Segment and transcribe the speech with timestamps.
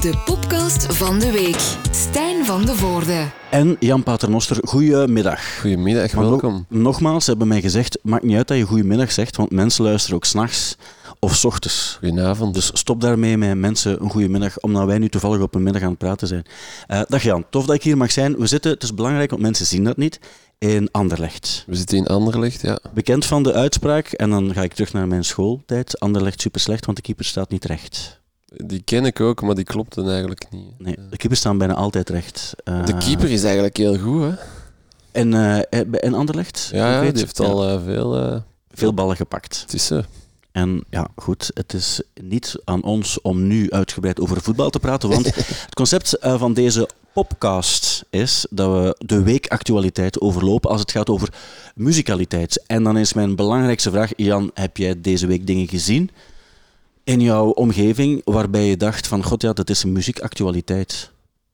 [0.00, 1.60] De podcast van de week.
[1.90, 3.26] Stijn van de Voorde.
[3.50, 5.60] En Jan Paternoster, goedemiddag.
[5.60, 6.66] Goedemiddag, welkom.
[6.68, 9.84] no- nogmaals, ze hebben mij gezegd, maakt niet uit dat je goedemiddag zegt, want mensen
[9.84, 10.76] luisteren ook s'nachts
[11.18, 11.96] of s ochtends.
[11.98, 12.54] Goedenavond.
[12.54, 15.88] Dus stop daarmee met mensen een goedemiddag, omdat wij nu toevallig op een middag aan
[15.88, 16.44] het praten zijn.
[16.86, 18.36] Eh, dag Jan, tof dat ik hier mag zijn.
[18.36, 20.20] We zitten, het is belangrijk, want mensen zien dat niet,
[20.58, 21.64] in Anderlecht.
[21.66, 22.78] We zitten in Anderlecht, ja.
[22.94, 26.00] Bekend van de uitspraak, en dan ga ik terug naar mijn schooltijd.
[26.00, 28.19] Anderlecht super slecht, want de keeper staat niet recht.
[28.56, 30.78] Die ken ik ook, maar die klopte eigenlijk niet.
[30.78, 32.52] Nee, de keepers staan bijna altijd recht.
[32.64, 34.32] Eh, De keeper is eigenlijk heel goed, hè?
[35.12, 36.68] En, eh, bij- in Anderlecht?
[36.72, 38.16] Ja, ja weet- die heeft al eh, veel...
[38.18, 38.36] eh,
[38.70, 39.60] veel ballen gepakt.
[39.60, 39.90] het is.
[40.52, 45.08] En ja, goed, het is niet aan ons om nu uitgebreid over voetbal te praten,
[45.08, 50.90] want het concept eh, van deze podcast is dat we de weekactualiteit overlopen als het
[50.90, 51.28] gaat over
[51.74, 52.62] muzikaliteit.
[52.66, 56.10] En dan is mijn belangrijkste vraag, Jan, heb jij deze week dingen gezien
[57.10, 61.10] in jouw omgeving waarbij je dacht van, god ja, dat is een muziekactualiteit?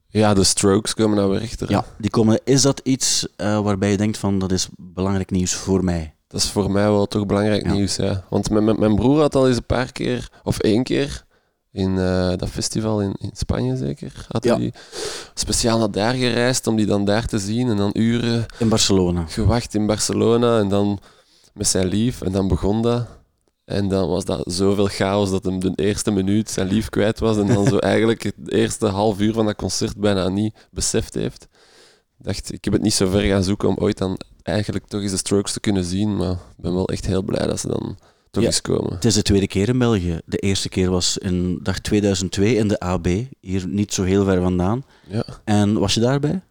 [0.08, 1.66] Ja, de strokes komen nou weer rechter.
[1.68, 1.72] hè.
[1.74, 5.54] Ja, die komen, is dat iets eh, waarbij je denkt van, dat is belangrijk nieuws
[5.54, 6.14] voor mij?
[6.28, 7.72] Dat is voor mij wel toch belangrijk Ja.
[7.72, 8.24] nieuws, ja.
[8.30, 11.24] Want mijn, mijn, broer had al eens een paar keer, of één keer,
[11.72, 14.56] in eh, dat festival in, in Spanje zeker, had Ja.
[14.56, 14.72] hij
[15.34, 19.24] speciaal naar daar gereisd om die dan daar te zien en dan uren In Barcelona.
[19.28, 20.98] gewacht in Barcelona en dan
[21.54, 23.06] met zijn lief en dan begon dat.
[23.66, 27.36] En dan was dat zoveel chaos dat hem de eerste minuut zijn lief kwijt was
[27.36, 31.42] en dan zo eigenlijk het eerste half uur van dat concert bijna niet beseft heeft.
[32.18, 35.00] Ik dacht, ik heb het niet zo ver gaan zoeken om ooit dan eigenlijk toch
[35.02, 37.68] eens de Strokes te kunnen zien, maar ik ben wel echt heel blij dat ze
[37.68, 37.98] dan
[38.30, 38.48] toch Ja.
[38.48, 38.92] eens komen.
[38.94, 40.20] Het is de tweede keer in België.
[40.24, 43.06] De eerste keer was in dag 2002 in de AB,
[43.40, 44.84] hier niet zo heel ver vandaan.
[45.08, 46.42] Ja, En was je daarbij?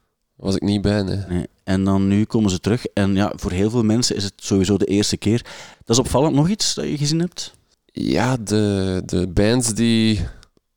[0.46, 1.24] Was ik niet bij, nee.
[1.30, 1.48] Nee.
[1.64, 2.86] En dan nu komen ze terug.
[2.86, 5.42] En ja, voor heel veel mensen is het sowieso de eerste keer.
[5.86, 6.36] Dat is opvallend.
[6.36, 7.54] Nog iets dat je gezien hebt?
[7.86, 10.28] Ja, de, de bands die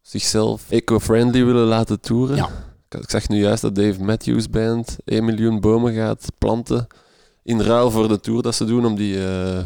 [0.02, 2.36] zichzelf eco-friendly willen laten toeren.
[2.36, 2.48] Ja.
[2.88, 6.86] Ik, ik zag nu juist dat Dave Matthews Band 1 miljoen bomen gaat planten.
[7.42, 9.60] In ruil voor de tour dat ze doen om die eh,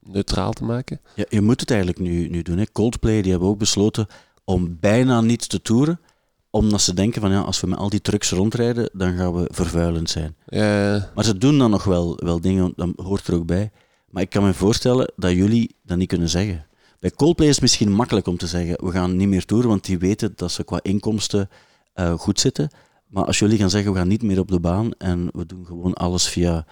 [0.00, 1.00] neutraal te maken.
[1.14, 2.58] Ja, je moet het eigenlijk nu, nu doen.
[2.58, 2.64] Hè.
[2.72, 4.06] Coldplay die hebben ook besloten
[4.44, 6.00] om bijna niet te toeren.
[6.50, 9.48] Omdat ze denken van ja, als we met al die trucks rondrijden, dan gaan we
[9.52, 10.36] vervuilend zijn.
[10.46, 13.70] Ja, Maar ze doen dan nog wel, wel dingen, dat hoort er ook bij.
[14.08, 16.66] Maar ik kan me voorstellen dat jullie dat niet kunnen zeggen.
[17.00, 19.84] Bij Coldplay is het misschien makkelijk om te zeggen, we gaan niet meer toeren, want
[19.84, 21.48] die weten dat ze qua inkomsten
[21.92, 22.70] eh, goed zitten.
[23.06, 25.66] Maar als jullie gaan zeggen, we gaan niet meer op de baan en we doen
[25.66, 26.66] gewoon alles via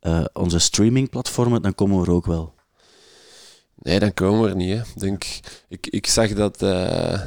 [0.00, 2.54] eh, onze streamingplatformen, dan komen we er ook wel.
[3.76, 4.76] nee, dan komen we er niet.
[4.78, 4.82] Hè.
[4.94, 5.24] Denk,
[5.68, 6.62] ik, ik zag dat...
[6.62, 7.20] eh,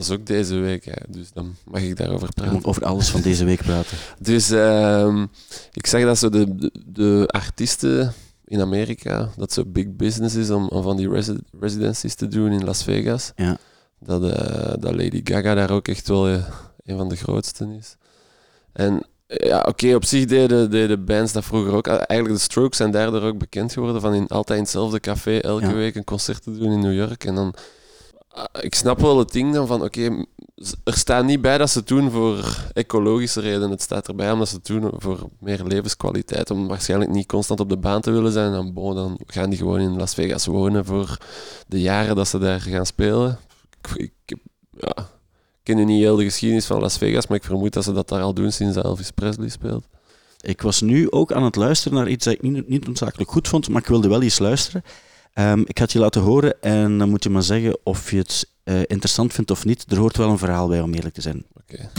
[0.00, 2.64] dat is ook deze week, hè, dus dan mag ik daarover praten.
[2.64, 3.96] over alles van deze week praten.
[4.20, 5.26] Dus ehm,
[5.72, 8.12] ik zag dat zo de, de, de artiesten
[8.44, 12.52] in Amerika, dat zo big business is om, om van die resi- residencies te doen
[12.52, 13.32] in Las Vegas.
[13.36, 13.56] Ja.
[13.98, 16.44] Dat, eh, dat Lady Gaga daar ook echt wel eh,
[16.84, 17.96] een van de grootste is.
[18.72, 21.86] En ja, oké, op zich deden, deden bands dat vroeger ook.
[21.86, 25.66] Eigenlijk de Strokes zijn daardoor ook bekend geworden van in, altijd in hetzelfde café elke
[25.66, 25.72] Ja.
[25.72, 27.24] week een concert te doen in New York.
[27.24, 27.60] En dan, ah,
[28.60, 30.24] ik snap wel het ding dan van, oké,
[30.84, 33.70] er staat niet bij dat ze het doen voor ecologische redenen.
[33.70, 36.50] Het staat erbij omdat ze het doen voor meer levenskwaliteit.
[36.50, 38.52] Om waarschijnlijk niet constant op de baan te willen zijn.
[38.52, 41.18] Dan, dan gaan die gewoon in Las Vegas wonen voor
[41.66, 43.38] de jaren dat ze daar gaan spelen.
[43.94, 44.38] Ik, ik,
[44.70, 45.08] ja,
[45.62, 48.08] ken nu niet heel de geschiedenis van Las Vegas, maar ik vermoed dat ze dat
[48.08, 49.86] daar al doen sinds Elvis Presley speelt.
[50.40, 53.48] Ik was nu ook aan het luisteren naar iets dat ik niet, niet noodzakelijk goed
[53.48, 54.82] vond, maar ik wilde wel eens luisteren.
[55.32, 58.16] Ehm, ik ga het je laten horen en dan moet je maar zeggen of je
[58.16, 59.84] het eh, interessant vindt of niet.
[59.88, 61.44] Er hoort wel een verhaal bij, om eerlijk te zijn.
[61.52, 61.90] Oké.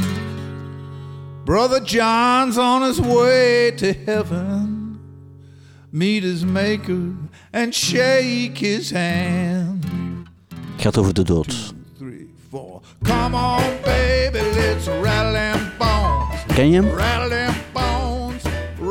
[1.44, 5.00] Brother John's on his way to heaven.
[5.90, 7.00] Meet his maker
[7.52, 9.86] and shake his hand.
[10.72, 11.74] Het gaat over de dood.
[11.98, 12.30] Three.
[13.04, 16.56] Come on, baby, let's rattle them bones.
[16.56, 16.90] Ken je hem?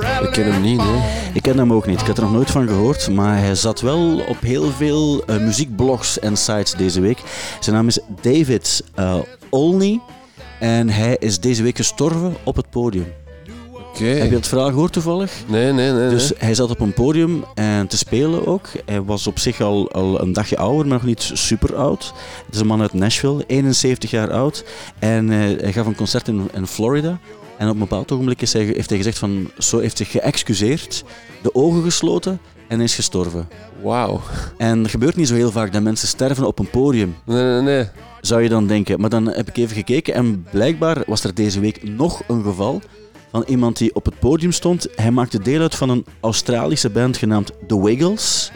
[0.00, 0.86] Ik ken hem niet, nee.
[0.86, 1.02] bones.
[1.32, 2.00] Ik ken hem ook niet.
[2.00, 5.36] Ik had er nog nooit van gehoord, maar hij zat wel op heel veel eh,
[5.36, 7.22] muziekblogs en sites deze week.
[7.60, 9.18] Zijn naam is David eh,
[9.50, 10.00] Olney
[10.60, 13.12] en hij is deze week gestorven op het podium.
[13.98, 15.32] Heb je het verhaal gehoord toevallig?
[15.46, 16.08] Nee, nee, nee.
[16.08, 16.38] Dus nee.
[16.38, 18.68] hij zat op een podium en te spelen ook.
[18.84, 22.12] Hij was op zich al, al een dagje ouder, maar nog niet super oud.
[22.46, 24.64] Het is een man uit Nashville, 71 jaar oud.
[24.98, 27.18] En eh, hij gaf een concert in, in Florida.
[27.60, 31.04] En op een bepaald ogenblik is hij, heeft hij gezegd van, zo heeft zich geëxcuseerd,
[31.42, 33.48] de ogen gesloten en is gestorven.
[33.82, 34.20] Wauw.
[34.56, 37.60] En er gebeurt niet zo heel vaak dat mensen sterven op een podium, Nee, nee,
[37.60, 37.88] nee.
[38.20, 39.00] zou je dan denken.
[39.00, 42.80] Maar dan heb ik even gekeken en blijkbaar was er deze week nog een geval
[43.30, 44.86] van iemand die op het podium stond.
[44.94, 48.50] Hij maakte deel uit van een Australische band genaamd The Wiggles.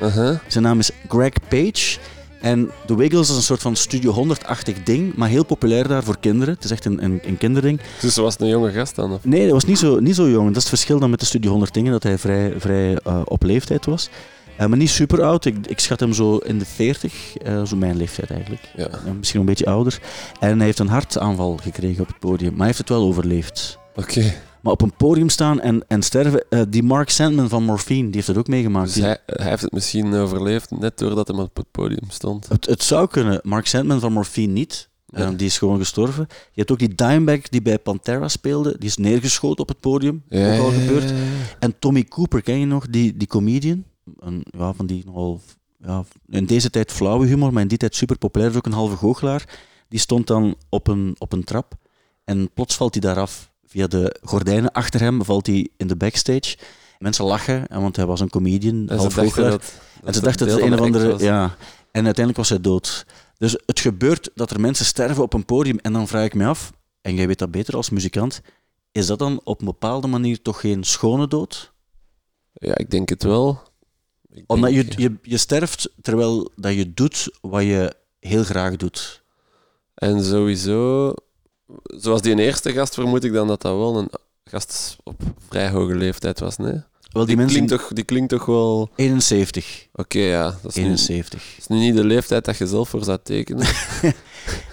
[0.46, 1.98] Zijn naam is Greg Page.
[2.44, 6.18] En The Wiggles is een soort van Studio 100-achtig ding, maar heel populair daar voor
[6.20, 6.54] kinderen.
[6.54, 7.80] Het is echt een, een, een kinderding.
[8.00, 9.12] Dus was het een jonge gast dan?
[9.12, 9.24] Of?
[9.24, 10.46] Nee, hij was niet zo, niet zo jong.
[10.46, 13.20] Dat is het verschil dan met de Studio 100 dingen, dat hij vrij, vrij eh,
[13.24, 14.08] op leeftijd was.
[14.56, 15.44] Eh, maar niet super oud.
[15.44, 18.62] Ik, ik schat hem zo in de 40, eh, zo mijn leeftijd eigenlijk.
[18.76, 18.88] Ja.
[19.18, 20.00] Misschien een beetje ouder.
[20.40, 23.78] En hij heeft een hartaanval gekregen op het podium, maar hij heeft het wel overleefd.
[23.94, 24.34] Oké.
[24.64, 28.14] Maar op een podium staan en, en sterven, eh, die Mark Sandman van Morphine, die
[28.14, 28.94] heeft dat ook meegemaakt.
[28.94, 32.48] Dus hij, hij heeft het misschien overleefd net doordat hij op het podium stond.
[32.48, 33.40] het, het zou kunnen.
[33.42, 34.88] Mark Sandman van Morphine niet.
[35.06, 35.18] Ja.
[35.18, 36.26] Eh, die is gewoon gestorven.
[36.28, 38.76] Je hebt ook die Dimebag die bij Pantera speelde.
[38.78, 40.22] Die is neergeschoten op het podium.
[40.30, 41.12] ook al gebeurd.
[41.58, 42.86] En Tommy Cooper, ken je nog?
[42.88, 43.84] Die, die comedian.
[44.18, 45.40] Een, ja, van die nogal...
[45.78, 48.50] Ja, in deze tijd flauwe humor, maar in die tijd super populair.
[48.50, 49.58] Is ook een halve goochelaar.
[49.88, 51.74] Die stond dan op een, op een trap.
[52.24, 53.52] En plots valt hij daar af.
[53.74, 56.56] Via de gordijnen achter hem valt hij in de backstage.
[56.98, 59.50] Mensen lachen, en want hij was een comedian, En ze half dachten goochelaar.
[59.50, 59.72] dat,
[60.04, 61.24] En ze dachten dat het een of van de andere...
[61.24, 61.42] Ja.
[61.90, 63.06] En uiteindelijk was hij dood.
[63.38, 65.78] Dus het gebeurt dat er mensen sterven op een podium.
[65.78, 68.40] En dan vraag ik me af, en jij weet dat beter als muzikant,
[68.92, 71.72] is dat dan op een bepaalde manier toch geen schone dood?
[72.52, 73.62] Ja, ik denk het wel.
[74.30, 79.22] Ik Omdat je, je, je sterft terwijl dat je doet wat je heel graag doet.
[79.94, 81.12] En sowieso,
[81.82, 84.10] zoals die eerste gast, vermoed ik dan dat dat wel een
[84.44, 86.82] gast op vrij hoge leeftijd was, nee?
[87.10, 87.66] Wel, die, Die, mensen...
[87.66, 88.80] klinkt, toch, die klinkt toch wel...
[88.80, 89.86] Oké, 71.
[90.08, 91.54] ja, dat is nu, 71.
[91.58, 93.66] is nu niet de leeftijd dat je zelf voor zou tekenen.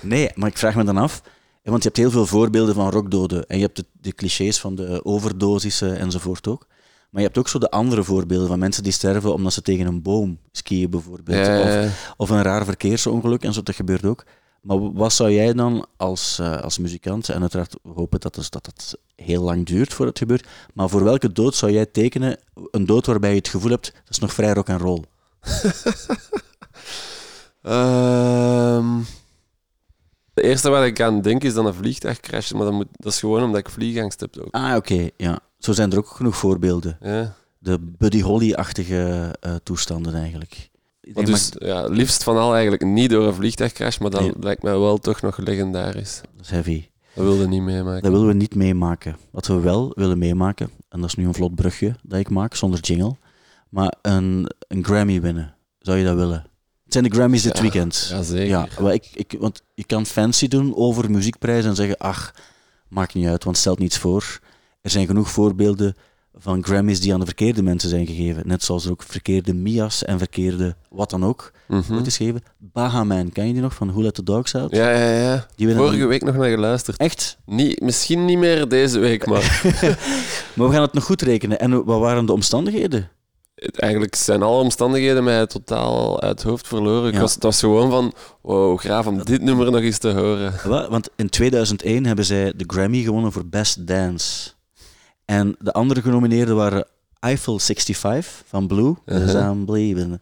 [0.01, 1.21] Nee, maar ik vraag me dan af,
[1.63, 3.45] want je hebt heel veel voorbeelden van rockdoden.
[3.47, 6.67] En je hebt de, de clichés van de overdosissen enzovoort ook.
[7.09, 9.85] Maar je hebt ook zo de andere voorbeelden van mensen die sterven omdat ze tegen
[9.85, 11.45] een boom skiën bijvoorbeeld.
[11.45, 14.23] Ja, Of, ja, of een raar verkeersongeluk en zo, dat gebeurt ook.
[14.61, 18.49] Maar wat zou jij dan als, eh, als muzikant, en uiteraard we hopen dat, dus,
[18.49, 22.37] dat het heel lang duurt voor het gebeurt, maar voor welke dood zou jij tekenen?
[22.71, 25.03] Een dood waarbij je het gevoel hebt, dat is nog vrij rock and roll.
[27.61, 28.99] Ehm,
[30.33, 33.19] de eerste waar ik aan denk is dan een vliegtuigcrash, maar dat, moet, dat is
[33.19, 34.53] gewoon omdat ik vliegangst heb ook.
[34.53, 35.39] Ah, oké, ja.
[35.59, 36.97] Zo zijn er ook genoeg voorbeelden.
[37.01, 37.35] Ja.
[37.57, 40.69] De Buddy Holly-achtige eh, toestanden eigenlijk.
[41.13, 44.31] Maar dus ja, liefst van al eigenlijk niet door een vliegtuigcrash, maar dat Nee.
[44.39, 46.21] lijkt mij wel toch nog legendarisch.
[46.35, 46.85] dat is heavy.
[47.13, 48.01] Dat wilde niet meemaken.
[48.01, 49.17] Dat willen we niet meemaken.
[49.31, 52.55] Wat we wel willen meemaken, en dat is nu een vlot brugje dat ik maak,
[52.55, 53.15] zonder jingle,
[53.69, 55.55] maar een, een Grammy winnen.
[55.79, 56.45] Zou je dat willen?
[56.83, 58.07] Het zijn de Grammys dit Ja, weekend.
[58.09, 58.47] Ja, zeker.
[58.47, 62.33] Ja, maar ik, ik, want je kan fancy doen over muziekprijzen en zeggen, ach,
[62.87, 64.39] maakt niet uit, want stelt niets voor.
[64.81, 65.95] Er zijn genoeg voorbeelden
[66.37, 68.47] van Grammys die aan de verkeerde mensen zijn gegeven.
[68.47, 71.93] Net zoals er ook verkeerde Mia's en verkeerde wat dan ook Mhm.
[71.93, 72.41] ooit is gegeven.
[72.57, 74.75] Bahaman, ken je die nog, van Who Let The Dogs Out?
[74.75, 75.45] Ja, ja, ja.
[75.55, 76.97] Die Vorige dan- week nog naar geluisterd.
[76.97, 77.37] Echt?
[77.45, 79.61] Niet, misschien niet meer deze week, maar
[80.55, 81.59] Maar we gaan het nog goed rekenen.
[81.59, 83.09] En wat waren de omstandigheden?
[83.75, 87.07] eigenlijk zijn alle omstandigheden mij totaal uit het hoofd verloren.
[87.07, 87.19] Ik Ja.
[87.19, 90.53] was, het was gewoon van, wow, graaf om dit nummer nog eens te horen.
[90.89, 94.51] Want in 2001 hebben zij de Grammy gewonnen voor Best Dance.
[95.31, 96.87] En de andere genomineerden waren
[97.19, 98.95] Eiffel 65 van Blue.
[99.05, 100.21] Dus I'm believing.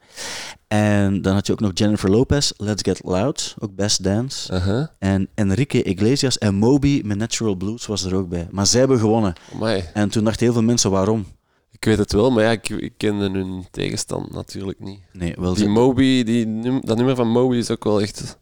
[0.67, 4.53] En dan had je ook nog Jennifer Lopez, Let's Get Loud, ook Best Dance.
[4.53, 4.87] Uh-huh.
[4.99, 8.47] En Enrique Iglesias en Moby met Natural Blues was er ook bij.
[8.51, 9.33] Maar zij hebben gewonnen.
[9.53, 9.83] Amai.
[9.93, 11.25] En toen dachten heel veel mensen waarom.
[11.71, 14.99] Ik weet het wel, maar ja, ik, ik kende hun tegenstand natuurlijk niet.
[15.13, 18.37] Nee, wel Die Moby, die, num- dat nummer van Moby is ook wel echt...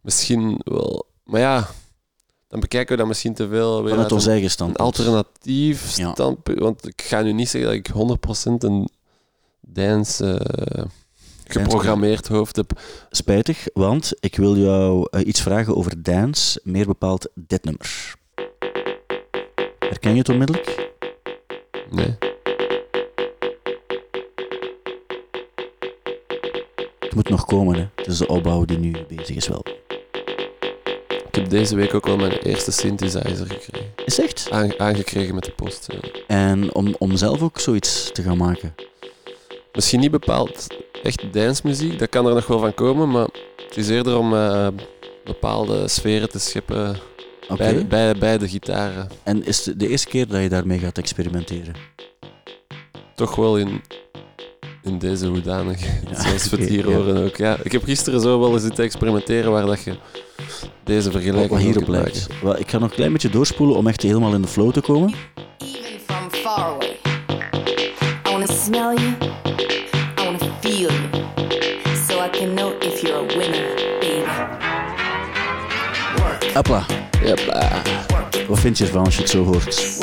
[0.00, 1.06] Misschien wel...
[1.24, 1.66] Maar ja,
[2.54, 3.82] dan bekijken we dat misschien te veel.
[3.82, 4.80] weer vanuit ons eigen een standpunt.
[4.80, 6.10] alternatief Ja.
[6.12, 6.58] standpunt.
[6.58, 8.88] Want ik ga nu niet zeggen dat ik 100% een
[9.60, 10.84] dance eh,
[11.46, 12.80] geprogrammeerd hoofd heb.
[13.10, 18.14] Spijtig, want ik wil jou eh, iets vragen over dance, meer bepaald dit nummer.
[19.78, 20.92] Herken je het onmiddellijk?
[21.90, 22.16] Nee.
[26.98, 27.86] Het moet nog komen, hè.
[27.94, 29.64] Het is de opbouw die nu bezig is wel.
[31.34, 33.92] Ik heb deze week ook wel mijn eerste synthesizer gekregen.
[34.04, 34.48] Is echt?
[34.50, 35.86] Aan- aangekregen met de post.
[35.92, 36.08] ja.
[36.26, 38.74] En om, om zelf ook zoiets te gaan maken.
[39.72, 40.66] Misschien niet bepaald
[41.02, 43.28] echt dancemuziek, dat kan er nog wel van komen, maar
[43.66, 44.68] het is eerder om eh,
[45.24, 46.96] bepaalde sferen te scheppen
[47.48, 47.56] Oké.
[47.56, 49.08] bij, de, bij, bij de gitaren.
[49.22, 51.74] En is het de eerste keer dat je daarmee gaat experimenteren?
[53.14, 53.82] Toch wel in,
[54.84, 57.36] in deze hoedanigheid, Ja, zoals we het hier horen ook.
[57.36, 59.96] Ja, ik heb gisteren zo wel eens zitten experimenteren waar dat je
[60.84, 62.26] deze vergelijking wat ook hierop kunt lijkt.
[62.42, 64.80] Wel, ik ga nog een klein beetje doorspoelen om echt helemaal in de flow te
[64.80, 65.14] komen.
[65.58, 66.96] even from far away.
[68.26, 69.12] I wanna smell you,
[70.20, 70.92] I wanna feel you,
[72.08, 74.24] so I can know if you're a winner, baby.
[76.54, 77.26] Hopla, maken.
[77.26, 77.82] Ja, bla.
[78.48, 79.98] wat vind je ervan als je het zo hoort?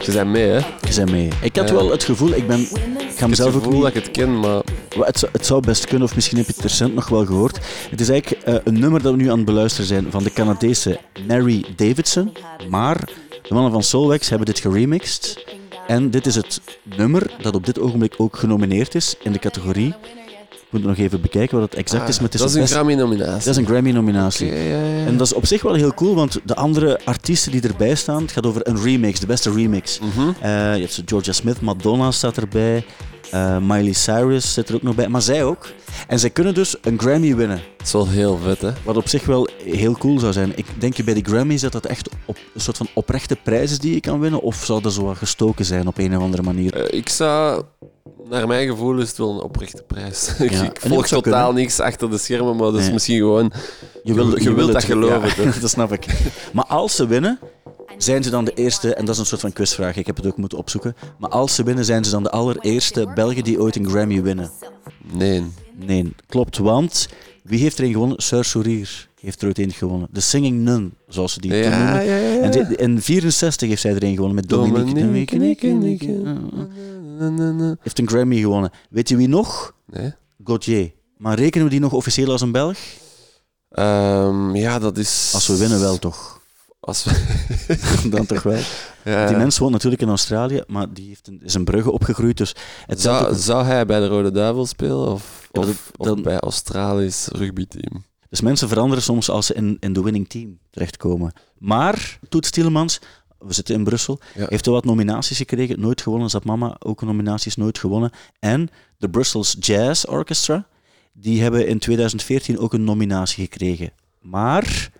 [0.00, 0.56] Je bent mee, hè?
[0.56, 1.28] Je bent mee.
[1.42, 1.74] Ik had Ja.
[1.74, 2.66] wel het gevoel, ik ben...
[3.14, 3.80] Ik ga heb mezelf ook niet...
[3.82, 4.62] dat ik het ken, maar
[4.98, 7.58] Het, zou- het zou best kunnen, of misschien heb je het recent nog wel gehoord.
[7.90, 10.32] Het is eigenlijk eh, een nummer dat we nu aan het beluisteren zijn van de
[10.32, 12.32] Canadese Mary Davidson.
[12.68, 13.08] Maar
[13.42, 15.44] de mannen van Soulwax hebben dit geremixed.
[15.86, 16.60] En dit is het
[16.96, 19.94] nummer dat op dit ogenblik ook genomineerd is in de categorie.
[20.74, 22.62] Ik moet nog even bekijken wat het exact is, maar het is, Ah, dat is
[22.70, 23.32] een Grammy-nominatie.
[23.44, 24.46] dat is een Grammy-nominatie.
[24.46, 25.06] Oké, ja, ja.
[25.06, 28.22] En dat is op zich wel heel cool, want de andere artiesten die erbij staan,
[28.22, 29.98] het gaat over een remix, de beste remix.
[29.98, 30.28] Mhm.
[30.40, 32.84] Eh, je hebt Georgia Smith, Madonna staat erbij,
[33.34, 35.66] eh, Miley Cyrus zit er ook nog bij, maar zij ook.
[36.08, 38.70] En zij kunnen dus een Grammy winnen, Dat is wel heel vet, hè?
[38.84, 40.52] wat op zich wel heel cool zou zijn.
[40.56, 43.78] Ik denk bij die Grammys dat dat echt op, een soort van oprechte prijs is
[43.78, 46.42] die je kan winnen, of zou dat zo wat gestoken zijn op een of andere
[46.42, 46.74] manier?
[46.74, 47.62] Eh, ik zou,
[48.28, 50.28] naar mijn gevoel, is het wel een oprechte prijs.
[50.38, 51.62] ik Ja, ik en volg totaal kunnen.
[51.62, 52.92] niks achter de schermen, maar dat is Nee.
[52.92, 53.52] misschien gewoon.
[54.02, 56.06] Je, wil, je wilt dat geloven, ja, dat snap ik.
[56.52, 57.38] Maar als ze winnen,
[57.98, 60.26] zijn ze dan de eerste, en dat is een soort van quizvraag, ik heb het
[60.26, 63.76] ook moeten opzoeken, maar als ze winnen, zijn ze dan de allereerste Belgen die ooit
[63.76, 64.50] een Grammy winnen?
[65.12, 65.44] Nee.
[65.86, 67.08] Nee, klopt, want
[67.42, 68.22] wie heeft er een gewonnen?
[68.22, 70.08] Sir Sourier heeft er ooit een gewonnen.
[70.12, 72.04] De Singing Nun, zoals ze die toen Ja, noemen.
[72.06, 72.40] ja, ja.
[72.40, 75.00] En die- in 64 heeft zij er een gewonnen met Dominique.
[75.00, 77.76] Dominique, Dominique.
[77.80, 78.70] Heeft een Grammy gewonnen.
[78.90, 79.74] Weet je wie nog?
[79.86, 80.12] Nee.
[80.44, 80.92] Gauthier.
[81.16, 82.76] Maar rekenen we die nog officieel als een Belg?
[83.70, 85.30] Ehm, ja, dat is.
[85.34, 86.33] Als we winnen wel toch?
[86.84, 88.08] Als we...
[88.10, 88.60] Dan toch wel.
[89.04, 89.26] ja.
[89.26, 92.36] Die mens woont natuurlijk in Australië, maar die heeft een, is in Brugge opgegroeid.
[92.36, 92.54] Dus
[92.86, 98.04] het zou Zou, hij bij de Rode Duivel spelen of, of, dan- bij Australisch rugbyteam?
[98.28, 101.32] Dus mensen veranderen soms als ze in, in de winning team terechtkomen.
[101.58, 102.98] Maar Toet Stielemans,
[103.38, 104.46] we zitten in Brussel, Ja.
[104.48, 105.80] heeft wel wat nominaties gekregen.
[105.80, 106.30] Nooit gewonnen.
[106.30, 108.10] Zat mama ook nominaties, nooit gewonnen.
[108.38, 110.66] En de Brussels Jazz Orchestra,
[111.12, 113.90] die hebben in 2014 ook een nominatie gekregen.
[114.20, 114.90] Maar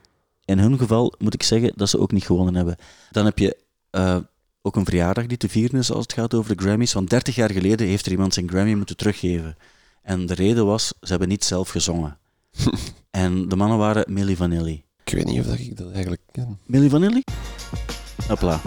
[0.45, 2.77] in hun geval moet ik zeggen dat ze ook niet gewonnen hebben.
[3.11, 3.57] Dan heb je
[3.91, 4.17] eh,
[4.63, 6.93] ook een verjaardag die te vieren is als het gaat over de Grammys.
[6.93, 9.57] Want 30 jaar geleden heeft er iemand zijn Grammy moeten teruggeven.
[10.03, 12.19] En de reden was, ze hebben niet zelf gezongen.
[13.11, 14.85] en de mannen waren Milli Vanilli.
[15.05, 16.59] Ik weet niet of dat ik dat eigenlijk ken.
[16.67, 17.23] Milli Vanilli?
[18.29, 18.61] Hopla.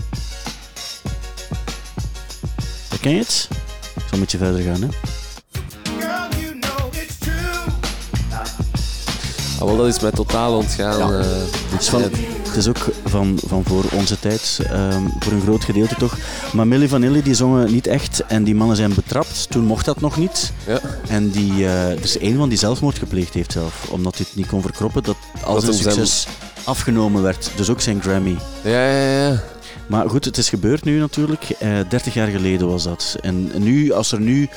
[2.90, 3.48] Herken je het?
[3.96, 5.17] Ik zal een beetje verder gaan, hè.
[9.60, 11.14] Ah, wel, dat is mij totaal ontgaan.
[11.14, 11.20] eh,
[11.70, 15.64] Het is, van, het is ook van, van voor onze tijd, ehm, voor een groot
[15.64, 16.18] gedeelte toch.
[16.54, 19.48] Maar Milli Vanilli die zongen niet echt en die mannen zijn betrapt.
[19.50, 20.52] Toen mocht dat nog niet.
[20.68, 20.80] ja.
[21.08, 24.36] En die, eh, er is één van die zelfmoord gepleegd heeft zelf, omdat hij het
[24.38, 26.28] niet kon verkroppen dat al Dat zijn succes
[26.64, 27.52] afgenomen werd.
[27.56, 28.36] Dus ook zijn Grammy.
[28.62, 29.44] Ja, ja, ja.
[29.88, 31.44] Maar goed, het is gebeurd nu natuurlijk.
[31.60, 33.16] Eh 30 jaar geleden was dat.
[33.22, 34.50] En nu, als er nu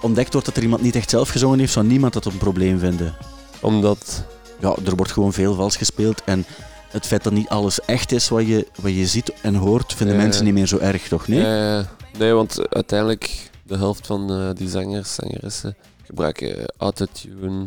[0.00, 2.78] ontdekt wordt dat er iemand niet echt zelf gezongen heeft, zou niemand dat een probleem
[2.78, 3.14] vinden.
[3.60, 4.24] Omdat.
[4.60, 6.22] Ja, er wordt gewoon veel vals gespeeld.
[6.24, 6.44] En
[6.90, 10.16] het feit dat niet alles echt is wat je, wat je ziet en hoort, vinden
[10.16, 10.22] Ja.
[10.22, 11.28] mensen niet meer zo erg, toch?
[11.28, 11.40] Nee?
[11.40, 11.86] Ja, ja.
[12.18, 17.66] Nee, want uiteindelijk, de helft van eh, die zangers, zangeressen, gebruiken autotune.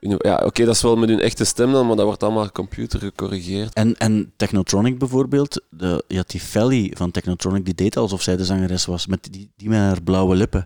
[0.00, 2.98] Ja, oké, dat is wel met hun echte stem dan, maar dat wordt allemaal computer
[3.00, 3.74] gecorrigeerd.
[3.74, 8.36] En, en Technotronic bijvoorbeeld, de, je had die Felly van Technotronic, die deed alsof zij
[8.36, 10.64] de zangeres was, met die, die met haar blauwe lippen.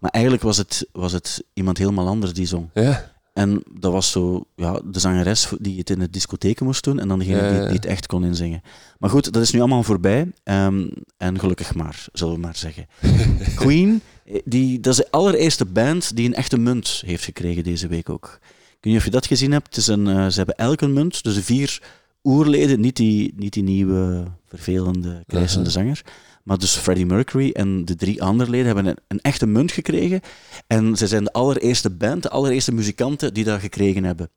[0.00, 2.68] Maar eigenlijk was het, was het iemand helemaal anders die zong.
[2.74, 6.98] Ja, En dat was zo, ja, de zangeres die het in de discotheken moest doen
[6.98, 8.62] en dan degene die, die het echt kon inzingen.
[8.98, 10.32] Maar goed, dat is nu allemaal voorbij.
[10.42, 12.86] ehm, en gelukkig maar, zullen we maar zeggen.
[13.54, 17.88] Queen, eh, die, dat is de allereerste band die een echte munt heeft gekregen deze
[17.88, 18.38] week ook.
[18.42, 19.66] Ik weet niet of je dat gezien hebt.
[19.66, 21.82] Het is een, eh, ze hebben elk een munt, dus vier
[22.24, 26.02] oerleden, niet die, niet die nieuwe, vervelende, krijsende zanger.
[26.42, 30.20] Maar dus Freddie Mercury en de drie andere leden hebben een, een echte munt gekregen.
[30.66, 34.30] En ze zijn de allereerste band, de allereerste muzikanten die dat gekregen hebben.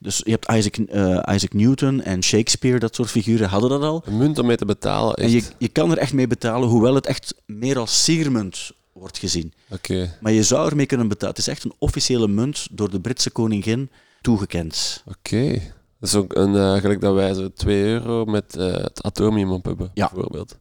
[0.00, 4.02] Dus je hebt Isaac, eh, Isaac Newton en Shakespeare, dat soort figuren hadden dat al.
[4.06, 5.26] een munt om mee te betalen, echt.
[5.28, 9.18] En je, je kan er echt mee betalen, hoewel het echt meer als siermunt wordt
[9.18, 9.52] gezien.
[9.70, 11.34] Oké, Maar je zou ermee kunnen betalen.
[11.34, 15.02] Het is echt een officiële munt door de Britse koningin toegekend.
[15.06, 15.52] oké.
[16.00, 19.50] Dat is ook een, eh, gelijk dat wij zo 2 euro met eh, het atomium
[19.50, 20.10] op hebben, Ja.
[20.12, 20.58] bijvoorbeeld.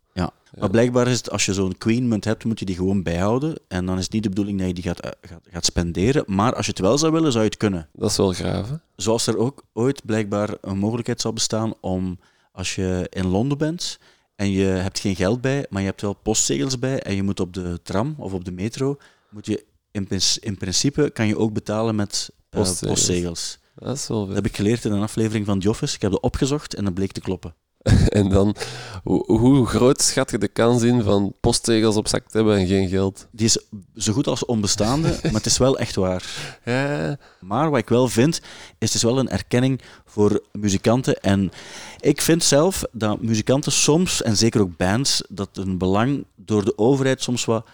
[0.59, 3.55] Maar blijkbaar is het, als je zo'n Queen-munt hebt, moet je die gewoon bijhouden.
[3.67, 6.23] En dan is het niet de bedoeling dat je die gaat, eh, gaat, gaat spenderen.
[6.27, 7.89] Maar als je het wel zou willen, zou je het kunnen.
[7.93, 8.75] Dat is wel graaf, hè?
[8.95, 12.19] Zoals er ook ooit blijkbaar een mogelijkheid zal bestaan om,
[12.51, 13.99] als je in Londen bent
[14.35, 17.39] en je hebt geen geld bij, maar je hebt wel postzegels bij en je moet
[17.39, 18.97] op de tram of op de metro,
[19.29, 20.07] moet je in,
[20.39, 22.99] in principe kan je ook betalen met eh, Postzegels.
[22.99, 23.59] postzegels.
[23.75, 25.95] Dat is wel Dat heb ik geleerd in een aflevering van The Office.
[25.95, 27.55] Ik heb dat opgezocht en dat bleek te kloppen.
[28.09, 28.55] En dan,
[29.03, 32.67] hoe, hoe groot schat je de kans in van postzegels op zak te hebben en
[32.67, 33.27] geen geld?
[33.31, 33.65] Die is
[33.95, 36.23] zo goed als onbestaande, maar het is wel echt waar.
[36.65, 38.43] Ja, Maar wat ik wel vind, is
[38.77, 41.21] het is wel een erkenning voor muzikanten.
[41.21, 41.51] En
[41.99, 46.77] ik vind zelf dat muzikanten soms, en zeker ook bands, dat hun belang door de
[46.77, 47.65] overheid soms wat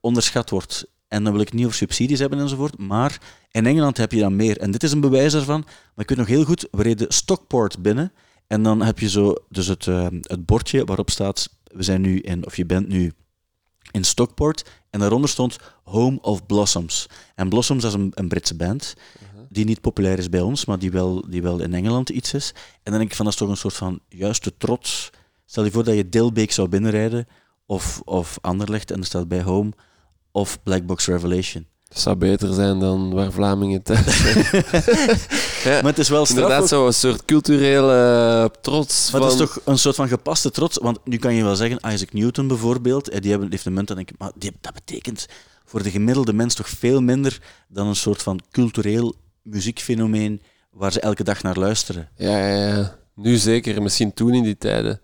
[0.00, 0.86] onderschat wordt.
[1.08, 2.78] En dan wil ik niet over subsidies hebben enzovoort.
[2.78, 4.58] Maar in Engeland heb je dan meer.
[4.58, 5.60] En dit is een bewijs daarvan.
[5.66, 8.12] Maar ik weet nog heel goed, we reden Stockport binnen.
[8.52, 12.18] En dan heb je zo dus het, eh, het bordje waarop staat, we zijn nu
[12.20, 13.12] in, of je bent nu
[13.90, 14.70] in Stockport.
[14.90, 17.06] En daaronder stond Home of Blossoms.
[17.34, 18.94] En Blossoms is een, een Britse band,
[19.48, 22.52] die niet populair is bij ons, maar die wel, die wel in Engeland iets is.
[22.54, 25.10] En dan denk ik van, dat is toch een soort van juiste trots.
[25.44, 27.26] Stel je voor dat je Dilbeek zou binnenrijden,
[27.66, 29.72] of, of Anderlecht, en er staat bij Home
[30.30, 31.66] of Black Box Revelation.
[31.92, 34.44] Het zou beter zijn dan waar Vlamingen thuis zijn.
[35.64, 36.68] ja, Maar het is wel straf inderdaad ook.
[36.68, 37.92] zo'n soort culturele
[38.42, 39.10] eh, trots.
[39.10, 40.78] Maar van, het is toch een soort van gepaste trots.
[40.82, 43.96] Want nu kan je wel zeggen, Isaac Newton bijvoorbeeld, eh, die hebben, een munt, dan
[43.96, 45.26] denk ik, maar die, dat betekent
[45.64, 51.00] voor de gemiddelde mens toch veel minder dan een soort van cultureel muziekfenomeen waar ze
[51.00, 52.08] elke dag naar luisteren.
[52.16, 52.96] Ja, ja, ja.
[53.14, 53.82] Nu zeker.
[53.82, 55.00] Misschien toen in die tijden.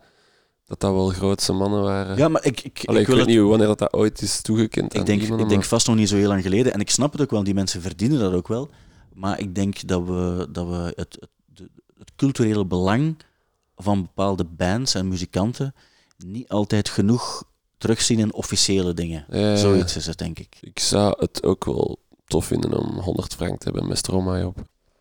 [0.69, 2.17] Dat dat wel grootse mannen waren.
[2.17, 4.95] Ja, maar ik, ik, Allee, ik weet het- niet wanneer dat, dat ooit is toegekend
[4.95, 6.73] aan ik denk, ik denk vast nog niet zo heel lang geleden.
[6.73, 8.69] En ik snap het ook wel, die mensen verdienen dat ook wel.
[9.15, 11.17] Maar ik denk dat we, dat we het,
[11.55, 13.17] het, het culturele belang
[13.77, 15.75] van bepaalde bands en muzikanten
[16.17, 17.45] niet altijd genoeg
[17.79, 19.25] terugzien in officiële dingen.
[19.31, 19.57] Ja.
[19.57, 20.57] Zoiets is het, denk ik.
[20.61, 24.57] Ik zou het ook wel tof vinden om 100 frank te hebben met Stromae op.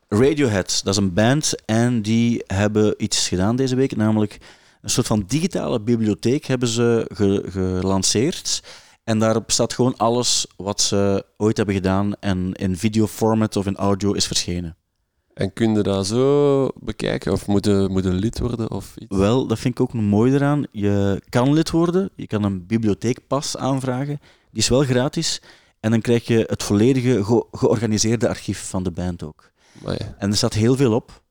[0.08, 4.38] Radiohead, dat is een band en die hebben iets gedaan deze week, namelijk
[4.82, 8.64] een soort van digitale bibliotheek hebben ze ge- gelanceerd.
[9.04, 13.76] En daarop staat gewoon alles wat ze ooit hebben gedaan en in videoformat of in
[13.76, 14.76] audio is verschenen.
[15.34, 17.32] En kun je dat zo bekijken?
[17.32, 18.72] Of moet je, moet je lid worden?
[18.72, 19.18] Of iets?
[19.18, 20.66] Wel, dat vind ik ook mooi eraan.
[20.72, 24.20] Je kan lid worden, je kan een bibliotheekpas aanvragen.
[24.52, 25.42] Die is wel gratis.
[25.80, 29.52] En dan krijg je het volledige ge- georganiseerde archief van de band ook.
[30.18, 31.22] En er staat heel veel op.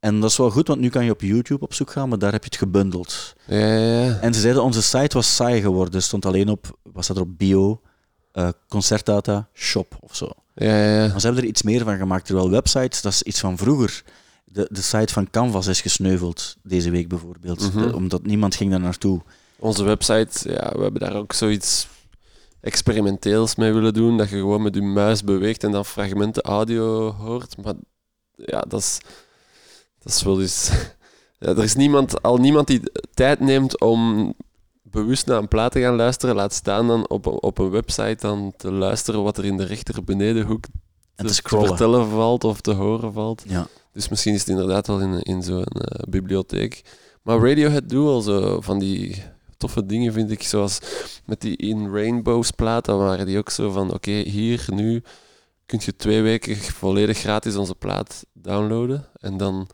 [0.00, 2.18] En dat is wel goed, want nu kan je op YouTube op zoek gaan, maar
[2.18, 3.34] daar heb je het gebundeld.
[3.46, 4.18] ja, ja, ja.
[4.20, 5.94] En ze zeiden, onze site was saai geworden.
[5.94, 7.80] Er stond alleen op, wat staat er op, bio,
[8.32, 10.30] eh, concertdata, shop of zo.
[10.54, 11.08] ja, ja, ja.
[11.08, 12.24] Maar ze hebben er iets meer van gemaakt.
[12.26, 14.02] Terwijl websites, dat is iets van vroeger.
[14.44, 17.74] De, de site van Canvas is gesneuveld, deze week bijvoorbeeld.
[17.74, 17.88] Mhm.
[17.88, 19.20] De- omdat niemand ging daar naartoe.
[19.58, 21.88] Onze website, ja, we hebben daar ook zoiets
[22.60, 24.16] experimenteels mee willen doen.
[24.16, 27.56] Dat je gewoon met je muis beweegt en dan fragmenten audio hoort.
[27.64, 27.74] Maar
[28.36, 29.00] ja, dat is,
[29.98, 30.70] dat is wel eens.
[31.40, 32.80] Ja, er is niemand, al niemand die
[33.14, 34.32] tijd neemt om
[34.82, 36.34] bewust naar een plaat te gaan luisteren.
[36.34, 39.64] Laat staan dan op, een- op een website dan te luisteren wat er in de
[39.64, 40.70] rechter benedenhoek En
[41.14, 41.66] te, te te scrollen.
[41.68, 43.42] vertellen valt of te horen valt.
[43.46, 43.66] Ja.
[43.92, 46.82] Dus misschien is het inderdaad wel in, in zo'n eh, bibliotheek.
[47.22, 49.22] Maar Radiohead doet al zo van die
[49.56, 50.42] toffe dingen, vind ik.
[50.42, 50.78] Zoals
[51.24, 53.92] met die In Rainbows plaat, dan waren die ook zo van...
[53.94, 55.02] Oké, hier, nu
[55.66, 59.06] kun je twee weken volledig gratis onze plaat downloaden.
[59.20, 59.68] En dan...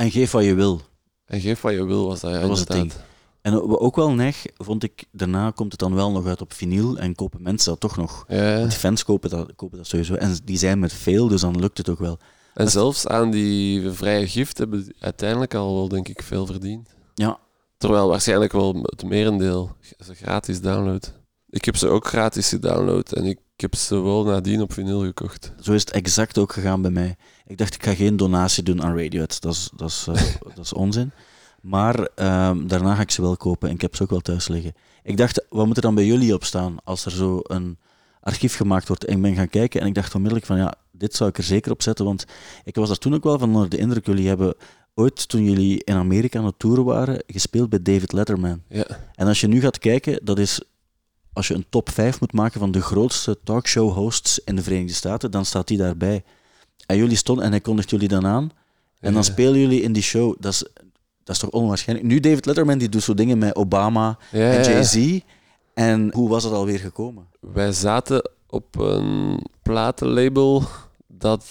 [0.00, 0.80] En geef wat je wil.
[1.26, 3.04] En geef wat je wil, was dat, ja, Dat was het inderdaad.
[3.40, 6.98] En ook wel neg, vond ik, daarna komt het dan wel nog uit op vinyl
[6.98, 8.24] en kopen mensen dat toch nog.
[8.28, 10.14] Ja, Want fans kopen dat, kopen dat sowieso.
[10.14, 12.18] En die zijn met veel, dus dan lukt het ook wel.
[12.54, 16.88] en zelfs aan die vrije gift hebben uiteindelijk al wel, denk ik, veel verdiend.
[17.14, 17.38] Ja,
[17.76, 21.12] Terwijl waarschijnlijk wel het merendeel gratis download.
[21.50, 25.52] Ik heb ze ook gratis gedownload en ik heb ze wel nadien op vinyl gekocht.
[25.60, 27.16] zo is het exact ook gegaan bij mij.
[27.46, 29.40] Ik dacht, ik ga geen donatie doen aan Radiohead.
[29.40, 31.12] Dat is, dat is, eh, dat is onzin.
[31.62, 34.48] Maar ehm, daarna ga ik ze wel kopen en ik heb ze ook wel thuis
[34.48, 34.74] liggen.
[35.02, 37.78] Ik dacht, wat moet er dan bij jullie op staan als er zo een
[38.20, 39.04] archief gemaakt wordt?
[39.04, 41.44] En ik ben gaan kijken en ik dacht onmiddellijk van, ja, dit zou ik er
[41.44, 42.04] zeker op zetten.
[42.04, 42.24] Want
[42.64, 44.06] ik was daar toen ook wel van onder de indruk.
[44.06, 44.54] Jullie hebben
[44.94, 48.62] ooit, toen jullie in Amerika aan het toeren waren, gespeeld bij David Letterman.
[48.68, 50.60] Ja, En als je nu gaat kijken, dat is
[51.32, 54.94] als je een top 5 moet maken van de grootste talkshow hosts in de Verenigde
[54.94, 56.24] Staten, dan staat die daarbij.
[56.86, 58.50] En jullie stonden en hij kondigt jullie dan aan.
[59.00, 60.34] En dan spelen jullie in die show.
[60.38, 60.64] Dat is,
[61.24, 62.08] dat is toch onwaarschijnlijk.
[62.08, 64.70] Nu David Letterman die doet zo dingen met Obama ja, en ja.
[64.70, 65.20] Jay-Z.
[65.74, 67.26] En hoe was het alweer gekomen?
[67.40, 70.62] Wij zaten op een platenlabel
[71.06, 71.46] dat,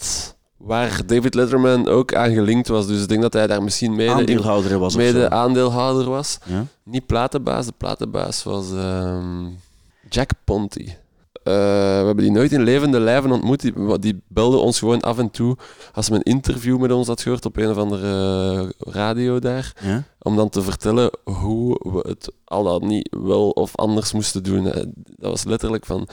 [0.58, 2.88] waar David Letterman ook aan gelinkt was.
[2.88, 6.40] Dus ik denk dat hij daar misschien mede, Aandeelhouder was mede aandeelhouder was.
[6.46, 6.66] Ja?
[6.84, 9.46] Niet platenbaas, de platenbaas was ehm,
[10.10, 10.88] Jack Ponty.
[11.44, 11.56] Eh,
[12.00, 13.62] we hebben die nooit in levende lijven ontmoet.
[13.62, 15.58] Die, die belde ons gewoon af en toe
[15.94, 19.74] als hij een interview met ons had gehoord op een of andere eh, radio daar.
[19.82, 20.04] Ja?
[20.20, 24.64] Om dan te vertellen hoe we het al dan niet wel of anders moesten doen.
[25.06, 26.08] Dat was letterlijk van...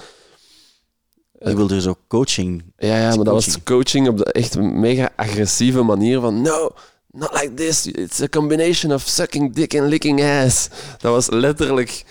[1.38, 2.64] Ik wilde dus ook coaching.
[2.76, 3.64] Ja, ja, maar dat was coaching.
[3.64, 6.70] coaching op de echt mega agressieve manier van no,
[7.10, 7.86] not like this.
[7.86, 10.68] It's a combination of sucking dick and licking ass.
[10.98, 12.04] Dat was letterlijk...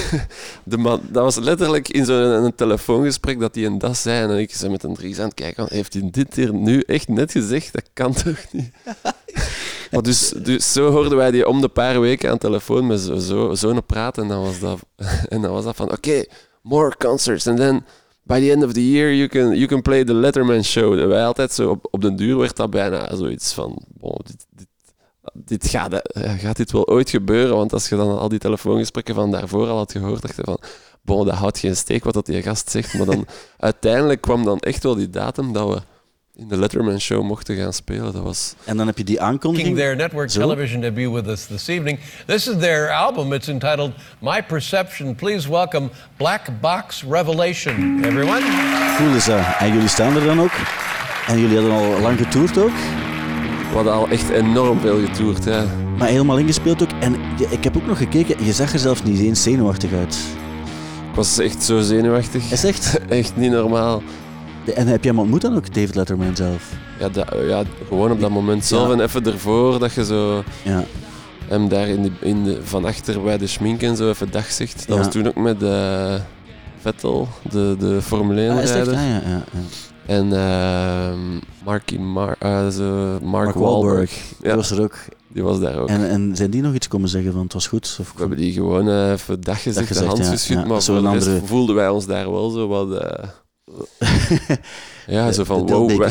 [0.64, 4.30] De man, dat was letterlijk in zo'n een telefoongesprek dat hij een das zei.
[4.30, 7.08] En ik zei met een Dries aan het kijken, heeft hij dit hier nu echt
[7.08, 7.72] net gezegd?
[7.72, 8.70] Dat kan toch niet?
[9.90, 13.00] maar dus, dus zo hoorden wij die om de paar weken aan de telefoon met
[13.00, 14.18] zo'n zo, zo'n praat.
[14.18, 14.78] En dan was dat,
[15.28, 16.24] en dan was dat van, oké,
[16.62, 17.46] more concerts.
[17.46, 17.84] And then
[18.22, 20.98] by the end of the year you can, you can play the Letterman show.
[20.98, 23.82] En wij altijd zo, op, op den duur werd dat bijna zoiets van,
[24.24, 24.46] dit,
[25.32, 27.56] dit gaat, eh, gaat dit wel ooit gebeuren?
[27.56, 30.60] Want als je dan al die telefoongesprekken van daarvoor al had gehoord, dacht je van,
[31.02, 32.94] bon, dat houdt geen steek wat dat die gast zegt.
[32.94, 33.26] Maar dan
[33.58, 35.80] uiteindelijk kwam dan echt wel die datum dat we
[36.34, 38.12] in de Letterman show mochten gaan spelen.
[38.12, 38.54] Dat was...
[38.64, 39.76] En dan heb je die aankondiging.
[39.76, 40.40] Their network Zo.
[40.40, 41.98] television debut with us this evening.
[42.26, 43.32] This is their album.
[43.32, 45.14] It's entitled My Perception.
[45.14, 48.42] Please welcome Black Box Revelation, everyone.
[49.58, 50.52] En jullie staan er dan ook.
[51.26, 52.72] En jullie hadden al lang getoerd ook.
[53.72, 55.44] We hadden al echt enorm veel getoerd.
[55.44, 55.64] Ja.
[55.98, 56.90] Maar helemaal ingespeeld ook.
[57.00, 58.44] En je- ik heb ook nog gekeken.
[58.44, 60.18] Je zag er zelfs niet eens zenuwachtig uit.
[61.10, 62.50] Ik was echt zo zenuwachtig.
[62.52, 62.98] Is echt?
[63.08, 64.02] Echt niet normaal.
[64.74, 66.72] En heb je hem ontmoet dan ook, David Letterman zelf?
[66.98, 68.92] Ja, dat- ja, gewoon op dat moment zelf Ja.
[68.92, 70.84] en even ervoor dat je zo Ja.
[71.48, 74.50] hem daar in de, in de, van achter bij de schmink en zo even dag
[74.52, 74.88] zegt.
[74.88, 75.02] Dat Ja.
[75.02, 76.14] was toen ook met eh,
[76.80, 78.88] Vettel, de, de Formule 1 Ah, is het echt?
[78.88, 79.02] rijder.
[79.14, 79.60] Ah, ja, ja, ja.
[80.12, 84.10] En ehm Marky Mar eh, zo Mark, Mark Wahlberg.
[84.40, 84.94] Die was er ook.
[85.28, 85.88] die was daar ook.
[85.88, 87.96] En, en zijn die nog iets komen zeggen van het was goed?
[88.00, 90.82] Of we hebben die gewoon eh, even dag gezegd, gezegd, de hand geschud, Ja, maar
[90.82, 92.92] voor de andere- voelden wij ons daar wel zo wat...
[93.00, 93.24] eh,
[95.06, 96.06] ja, De- zo van wow.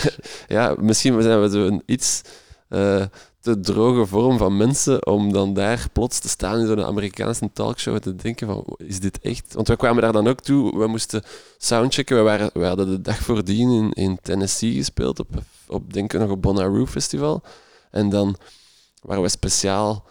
[0.56, 2.20] ja, misschien zijn we zo een iets
[2.68, 3.02] eh,
[3.46, 7.94] te droge vorm van mensen om dan daar plots te staan in zo'n Amerikaanse talkshow
[7.94, 9.54] en te denken van, is dit echt?
[9.54, 11.22] Want we kwamen daar dan ook toe, we moesten
[11.58, 12.16] soundchecken.
[12.16, 15.28] We, waren, we hadden de dag voordien in, in Tennessee gespeeld, op,
[15.66, 17.42] op denk ik nog op Bonnaroo Festival.
[17.90, 18.36] En dan
[19.02, 20.06] waren we speciaal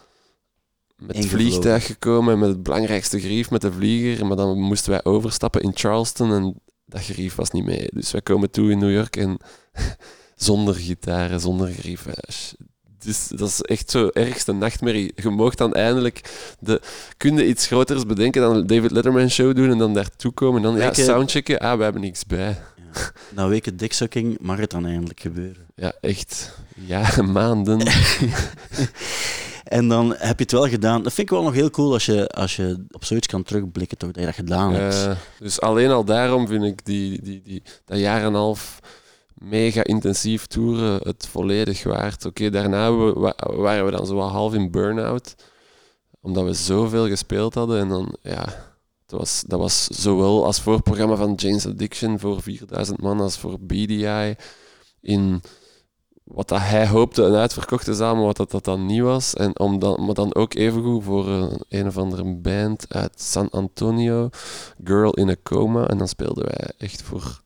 [0.96, 4.26] met het vliegtuig gekomen en met het belangrijkste gerief met de vlieger.
[4.26, 7.88] Maar dan moesten wij overstappen in Charleston en dat gerief was niet mee.
[7.92, 9.36] Dus wij komen toe in New York en
[10.36, 12.06] zonder gitaren, zonder gerief.
[12.98, 15.12] Dus dat is echt zo ergste nachtmerrie.
[15.16, 16.80] Je moogt dan eindelijk de,
[17.16, 20.64] kun je iets groters bedenken dan een David Letterman show doen en dan daartoe komen
[20.64, 21.58] en dan ja, soundchecken.
[21.58, 22.58] Ah, we hebben niks bij.
[23.34, 25.66] Na weken diksucking mag het dan eindelijk gebeuren.
[25.74, 26.58] Ja, echt.
[26.74, 27.80] Ja, maanden.
[29.66, 31.02] En dan heb je het wel gedaan.
[31.02, 33.98] Dat vind ik wel nog heel cool als je, als je op zoiets kan terugblikken,
[33.98, 35.18] toch, dat je dat gedaan hebt.
[35.38, 38.80] Dus alleen al daarom vind ik die, die, die, dat jaar en een half
[39.38, 42.24] mega intensief toeren het volledig waard.
[42.24, 45.34] Oké, daarna wa- waren we dan zo half in burn-out,
[46.20, 47.80] omdat we zoveel gespeeld hadden.
[47.80, 48.44] En dan, ja,
[49.02, 53.60] het was, dat was zowel als voorprogramma van Jane's Addiction voor 4000 man als voor
[53.60, 54.34] BDI
[55.00, 55.42] in
[56.24, 59.34] wat dat hij hoopte een uitverkochte zaal, maar wat dat, dat dan niet was.
[59.34, 61.28] En om dan, maar dan ook evengoed voor
[61.68, 64.28] een, of andere band uit San Antonio,
[64.84, 65.88] Girl in a Coma.
[65.88, 67.42] En dan speelden wij echt voor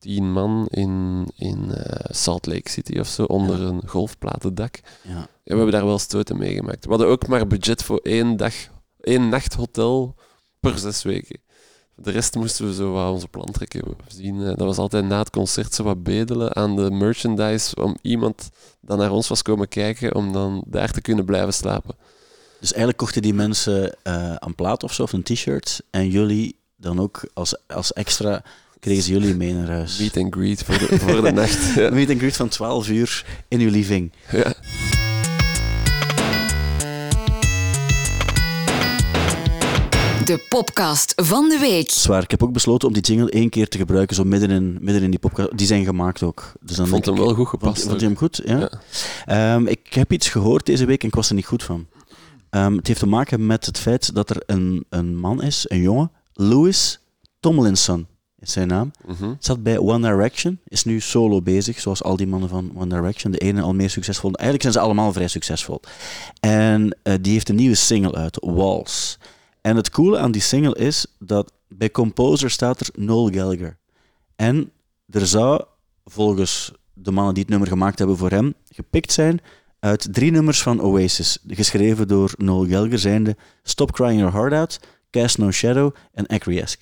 [0.00, 3.66] tien man in, in eh, Salt Lake City of zo, onder Ja.
[3.66, 4.80] een golfplatendak.
[5.02, 5.10] Ja.
[5.14, 6.84] Ja, we hebben daar wel stoten meegemaakt.
[6.84, 8.54] We hadden ook maar budget voor één dag,
[9.00, 10.14] één nacht hotel
[10.60, 11.40] per zes weken.
[11.96, 13.80] De rest moesten we zo wat onze plan trekken.
[13.86, 17.76] We zien, eh, dat was altijd na het concert zo wat bedelen aan de merchandise
[17.82, 21.94] om iemand dat naar ons was komen kijken om dan daar te kunnen blijven slapen.
[22.60, 25.82] Dus eigenlijk kochten die mensen eh, een plaat of zo, of een t-shirt.
[25.90, 28.42] En jullie dan ook als, als extra
[28.80, 29.98] kregen ze jullie mee naar huis.
[29.98, 31.74] Meet and greet voor de, voor de nacht.
[31.74, 31.90] Ja.
[31.94, 34.12] Meet and greet van 12 uur in uw living.
[34.30, 34.52] Ja.
[40.24, 41.90] De podcast van de week.
[41.90, 42.22] Zwaar.
[42.22, 45.02] Ik heb ook besloten om die jingle één keer te gebruiken, zo midden in, midden
[45.02, 45.58] in die podcast.
[45.58, 46.52] Die zijn gemaakt ook.
[46.60, 47.82] Dus dan Ik vond denk hem ik- wel goed gepast.
[47.82, 48.40] vond je hem goed?
[48.44, 48.58] Ja.
[48.58, 48.70] Ja.
[49.54, 51.86] Ehm, ik heb iets gehoord deze week en ik was er niet goed van.
[52.50, 55.80] Ehm, het heeft te maken met het feit dat er een, een man is, een
[55.80, 57.00] jongen, Louis
[57.40, 58.06] Tomlinson
[58.40, 58.90] is zijn naam.
[59.06, 59.34] Mhm.
[59.38, 63.32] Zat bij One Direction, is nu solo bezig, zoals al die mannen van One Direction.
[63.32, 64.32] De ene al meer succesvol.
[64.32, 65.80] Eigenlijk zijn ze allemaal vrij succesvol.
[66.40, 69.18] En eh, die heeft een nieuwe single uit, Walls.
[69.60, 73.78] En het coole aan die single is dat bij Composer staat er Noel Gallagher.
[74.36, 74.70] En
[75.10, 75.64] er zou,
[76.04, 79.40] volgens de mannen die het nummer gemaakt hebben voor hem, gepikt zijn
[79.80, 84.80] uit drie nummers van Oasis, geschreven door Noel Gallagher, zijnde Stop Crying Your Heart Out,
[85.10, 86.78] Cast No Shadow en Acquiesce.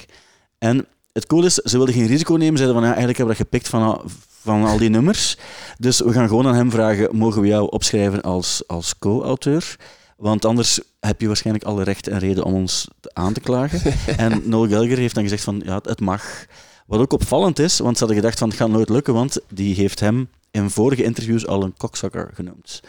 [0.59, 0.87] En
[1.19, 2.57] het cool is, ze wilden geen risico nemen.
[2.57, 4.03] Zeiden van, ja, eigenlijk hebben we dat gepikt van, al-
[4.43, 5.37] van al die nummers.
[5.79, 9.77] Dus we gaan gewoon aan hem vragen, mogen we jou opschrijven als, als co-auteur?
[10.17, 13.93] Want anders heb je waarschijnlijk alle recht en reden om ons aan te klagen.
[14.17, 16.45] en Noel Gallagher heeft dan gezegd van, ja, het mag.
[16.87, 19.75] Wat ook opvallend is, want ze hadden gedacht van, het gaat nooit lukken, want die
[19.75, 22.81] heeft hem in vorige interviews al een kokzakker genoemd.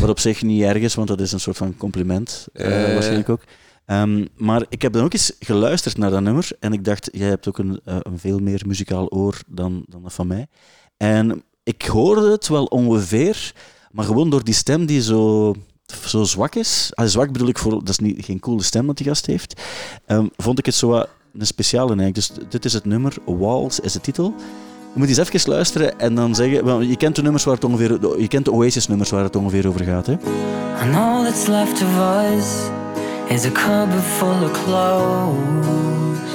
[0.00, 2.92] Wat op zich niet erg is, want dat is een soort van compliment, eh, ja.
[2.92, 3.42] waarschijnlijk ook.
[3.88, 7.28] Ehm, maar ik heb dan ook eens geluisterd naar dat nummer en ik dacht, jij
[7.28, 10.46] hebt ook een, eh, een veel meer muzikaal oor dan, dan dat van mij.
[10.96, 13.52] En ik hoorde het wel ongeveer,
[13.90, 15.54] maar gewoon door die stem die zo,
[16.06, 16.90] zo zwak is.
[16.94, 19.62] Zwak bedoel ik voor, dat is niet, geen coole stem dat die gast heeft.
[20.06, 22.14] ehm, vond ik het zo een speciale eigenlijk.
[22.14, 24.34] Dus dit is het nummer, Walls is de titel.
[24.92, 26.88] Je moet eens even luisteren en dan zeggen...
[26.88, 28.20] Je kent de nummers waar het ongeveer...
[28.20, 30.16] Je kent de Oasis-nummers waar het ongeveer over gaat, hè?
[30.80, 31.98] And all that's left of
[32.36, 32.77] us
[33.30, 36.28] is a cupboard full of clothes.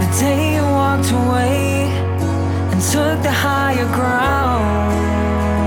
[0.00, 1.88] The day you walked away
[2.72, 4.92] and took the higher ground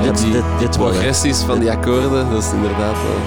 [0.05, 3.19] Ja, Dit- die dit- progressies van die akkoorden, dat is inderdaad wel...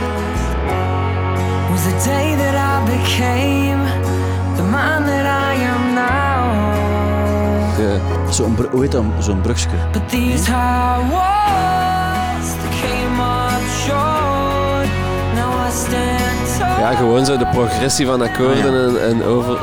[1.70, 3.80] was the day that I became
[4.56, 6.40] the man that I am now.
[7.78, 8.32] Ja.
[8.32, 9.02] Zo'n, br- hoe heet dat?
[9.18, 9.68] Zo'n brugje.
[9.92, 11.10] But these high
[16.78, 19.58] ja, gewoon zo de progressie van akkoorden en, en over,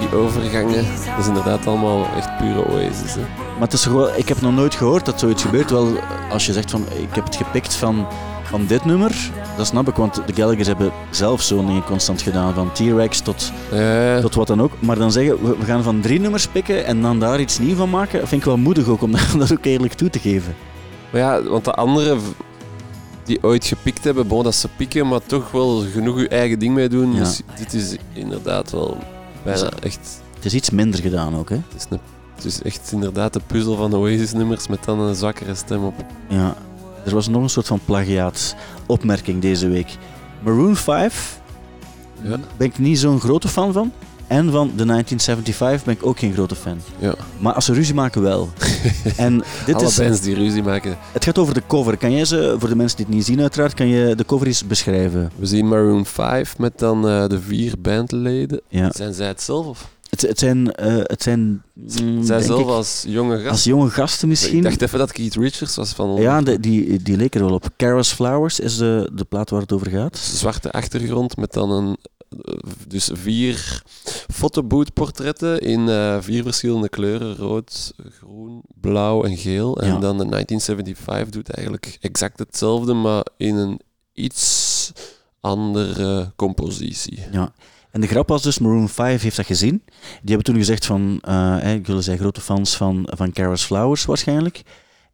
[0.00, 0.84] die overgangen.
[0.84, 3.14] Dat is inderdaad allemaal echt pure oasis.
[3.14, 3.20] Hè.
[3.52, 5.70] Maar het is gewoon, ik heb nog nooit gehoord dat zoiets gebeurt.
[5.70, 5.88] Wel,
[6.30, 8.06] als je zegt van, ik heb het gepikt van,
[8.42, 12.54] van dit nummer, dat snap ik, want de Gallagher's hebben zelf zo'n dingen constant gedaan.
[12.54, 14.72] Van T-Rex tot, Ja, tot wat dan ook.
[14.78, 17.76] Maar dan zeggen, we, we gaan van drie nummers pikken en dan daar iets nieuws
[17.78, 20.54] van maken, vind ik wel moedig ook, om dat, ook eerlijk toe te geven.
[21.10, 22.24] maar ja, want de anderen v-
[23.28, 26.74] die ooit gepikt hebben, bon, dat ze pikken, maar toch wel genoeg je eigen ding
[26.74, 27.12] mee doen.
[27.12, 27.18] Ja.
[27.18, 28.96] Dus dit is inderdaad wel
[29.42, 30.20] bijna echt...
[30.34, 31.54] Het is iets minder gedaan ook, hè.
[31.54, 31.98] Het is, een,
[32.34, 35.94] het is echt inderdaad de puzzel van Oasis-nummers met dan een zwakkere stem op.
[36.28, 36.56] Ja.
[37.04, 38.54] Er was nog een soort van plagiaat
[38.86, 39.96] opmerking deze week.
[40.42, 41.40] Maroon 5
[42.22, 42.36] Ja.
[42.56, 43.92] ben ik niet zo'n grote fan van.
[44.26, 46.80] En van de 1975 ben ik ook geen grote fan.
[46.98, 47.14] Ja.
[47.38, 48.48] Maar als ze ruzie maken wel.
[49.16, 50.98] en dit Alle is, bands die ruzie maken.
[51.12, 51.96] het gaat over de cover.
[51.96, 54.46] Kan jij ze, voor de mensen die het niet zien uiteraard, kan je de cover
[54.46, 55.30] eens beschrijven?
[55.36, 58.60] We zien Maroon 5 met dan eh, de vier bandleden.
[58.68, 58.90] Ja.
[58.94, 59.66] Zijn zij het zelf?
[59.66, 59.88] Of?
[60.10, 63.50] Het, het zijn, eh, het zijn mm, zij zelf ik, als jonge gast?
[63.50, 64.56] als jonge gasten misschien.
[64.56, 67.54] Ik dacht even dat Keith Richards was van ja, de- die, die leek er wel
[67.54, 67.68] op.
[67.76, 70.16] Kara's Flowers is de, de plaat waar het over gaat.
[70.18, 71.96] zwarte achtergrond met dan een,
[72.88, 73.82] dus vier
[74.32, 79.80] fotobootportretten in eh, vier verschillende kleuren: rood, groen, blauw en geel.
[79.80, 79.98] En Ja.
[79.98, 83.80] dan de 1975 doet eigenlijk exact hetzelfde, maar in een
[84.12, 84.92] iets
[85.40, 87.18] andere compositie.
[87.32, 87.52] Ja.
[87.90, 89.82] En de grap was dus, Maroon 5 heeft dat gezien.
[90.00, 94.62] Die hebben toen gezegd van, eh hey, jullie zijn grote fans van, van Flowers waarschijnlijk.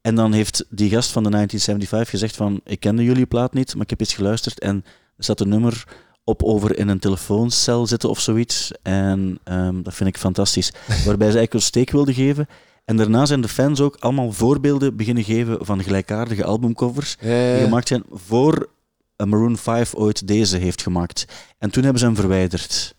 [0.00, 3.74] En dan heeft die gast van de 1975 gezegd van, ik kende jullie plaat niet,
[3.74, 4.84] maar ik heb iets geluisterd en
[5.16, 5.84] er zat een nummer
[6.24, 8.72] op over in een telefooncel zitten of zoiets.
[8.82, 10.72] En ehm, dat vind ik fantastisch.
[10.86, 12.48] Waarbij ze eigenlijk een steek wilden geven.
[12.84, 17.88] En daarna zijn de fans ook allemaal voorbeelden beginnen geven van gelijkaardige albumcovers die gemaakt
[17.88, 18.68] zijn voor
[19.16, 21.24] Maroon 5 ooit deze heeft gemaakt.
[21.58, 22.94] En toen hebben ze hem verwijderd.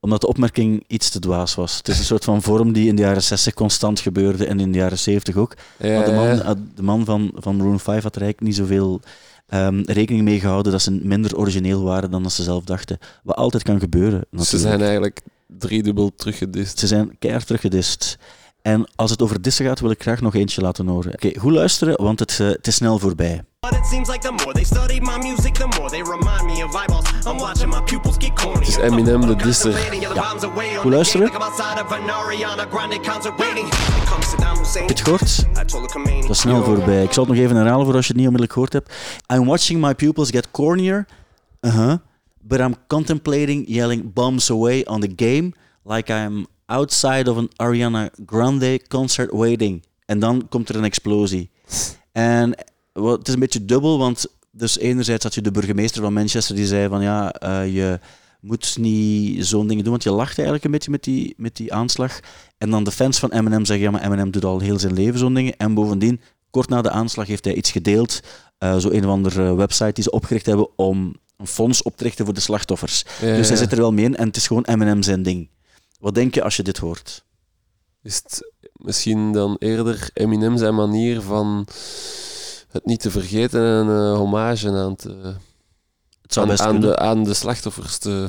[0.00, 1.76] Omdat de opmerking iets te dwaas was.
[1.76, 4.72] Het is een soort van vorm die in de jaren 60 constant gebeurde en in
[4.72, 5.54] de jaren 70 ook.
[5.78, 9.00] Ja, maar de man, de man van, van Maroon 5 had er eigenlijk niet zoveel
[9.46, 12.98] ehm, rekening mee gehouden dat ze minder origineel waren dan dat ze zelf dachten.
[13.22, 14.20] Wat altijd kan gebeuren.
[14.30, 14.62] Ze natuurlijk.
[14.62, 16.78] zijn eigenlijk driedubbel teruggedist.
[16.78, 18.18] Ze zijn keihard teruggedist.
[18.62, 21.12] En als het over dissen gaat, wil ik graag nog eentje laten horen.
[21.12, 23.42] Oké, goed luisteren, want het, eh, het is snel voorbij.
[23.70, 26.64] But it seems like the more they study my music, the more they remind me
[26.64, 27.04] of eyeballs.
[27.26, 28.58] I'm watching my pupils get corny.
[28.58, 29.72] Het is Eminem, de disser.
[30.78, 31.26] Goed luisteren.
[31.26, 31.34] Heb
[34.72, 35.46] je het gehoord?
[36.20, 37.02] Dat is snel voorbij.
[37.02, 38.94] Ik zal het nog even herhalen voor als je het niet onmiddellijk gehoord hebt.
[39.32, 41.06] I'm watching my pupils get cornier.
[41.60, 41.94] Uh-huh.
[42.40, 45.52] But I'm contemplating yelling bombs away on the game
[45.84, 49.84] like I'm outside of an Ariana Grande concert waiting.
[50.04, 51.50] En dan komt er een explosie.
[52.12, 52.54] En
[53.04, 56.66] het is een beetje dubbel, want dus enerzijds had je de burgemeester van Manchester die
[56.66, 58.00] zei van ja, eh, je
[58.40, 61.72] moet niet zo'n dingen doen, want je lacht eigenlijk een beetje met die, met die
[61.72, 62.20] aanslag.
[62.58, 65.18] En dan de fans van Eminem zeggen ja, maar Eminem doet al heel zijn leven
[65.18, 65.56] zo'n dingen.
[65.56, 68.20] En bovendien, kort na de aanslag heeft hij iets gedeeld,
[68.58, 72.04] eh, zo een of andere website die ze opgericht hebben om een fonds op te
[72.04, 73.04] richten voor de slachtoffers.
[73.20, 75.48] Ja, Dus hij zit er wel mee in en het is gewoon Eminem zijn ding.
[76.00, 77.24] Wat denk je als je dit hoort?
[78.02, 81.66] Is het misschien dan eerder Eminem zijn manier van
[82.76, 85.34] het niet te vergeten en een eh, hommage aan, te,
[86.22, 88.28] Het zou aan, best aan de, aan de slachtoffers te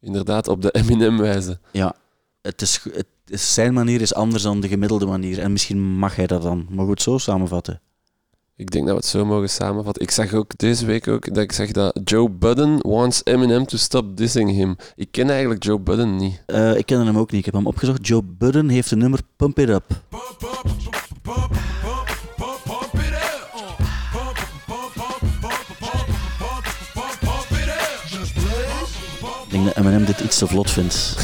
[0.00, 1.60] inderdaad op de Eminem wijzen.
[1.72, 1.94] Ja,
[2.42, 5.38] het is, het is, zijn manier is anders dan de gemiddelde manier.
[5.38, 6.66] En misschien mag hij dat dan.
[6.70, 7.80] Maar goed, zo samenvatten.
[8.56, 10.02] Ik denk dat we het zo mogen samenvatten.
[10.02, 13.76] Ik zag ook deze week ook dat ik zag dat Joe Budden wants Eminem to
[13.76, 14.76] stop dissing him.
[14.96, 16.42] Ik ken eigenlijk Joe Budden niet.
[16.46, 17.38] Eh, ik ken hem ook niet.
[17.38, 18.06] Ik heb hem opgezocht.
[18.06, 19.84] Joe Budden heeft een nummer Pump It Up.
[21.22, 21.59] Denk
[29.64, 31.16] dat Eminem dit iets te vlot vindt.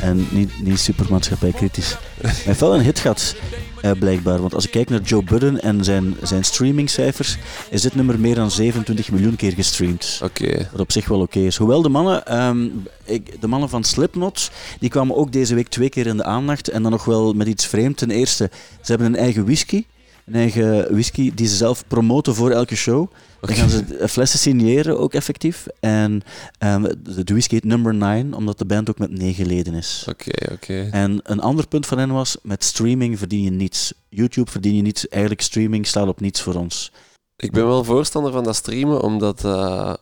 [0.00, 1.96] en niet, niet super maatschappijkritisch.
[2.22, 3.34] Hij heeft wel een hit gehad.
[3.82, 4.40] eh, blijkbaar.
[4.40, 7.36] Want als ik kijk naar Joe Budden en zijn, zijn streamingcijfers,
[7.70, 10.20] is dit nummer meer dan 27 miljoen keer gestreamd.
[10.22, 10.68] Oké.
[10.72, 11.56] Wat op zich wel oké is.
[11.56, 12.66] Hoewel de mannen, ehm,
[13.04, 16.68] ik, de mannen van Slipknot, die kwamen ook deze week twee keer in de aandacht.
[16.68, 17.96] En dan nog wel met iets vreemd.
[17.96, 19.84] Ten eerste, ze hebben een eigen whisky.
[20.26, 23.10] Een eigen whisky die ze zelf promoten voor elke show.
[23.40, 25.66] Dan gaan ze flessen signeren, ook effectief.
[25.80, 26.22] En
[26.58, 30.06] ehm, de, de whisky heet Number 9, omdat de band ook met negen leden is.
[30.08, 30.88] Oké, oké.
[30.90, 33.92] En een ander punt van hen was, met streaming verdien je niets.
[34.08, 35.08] YouTube verdien je niets.
[35.08, 36.92] Eigenlijk streaming staat op niets voor ons.
[37.36, 39.94] Ik ben wel voorstander van dat streamen, omdat eh,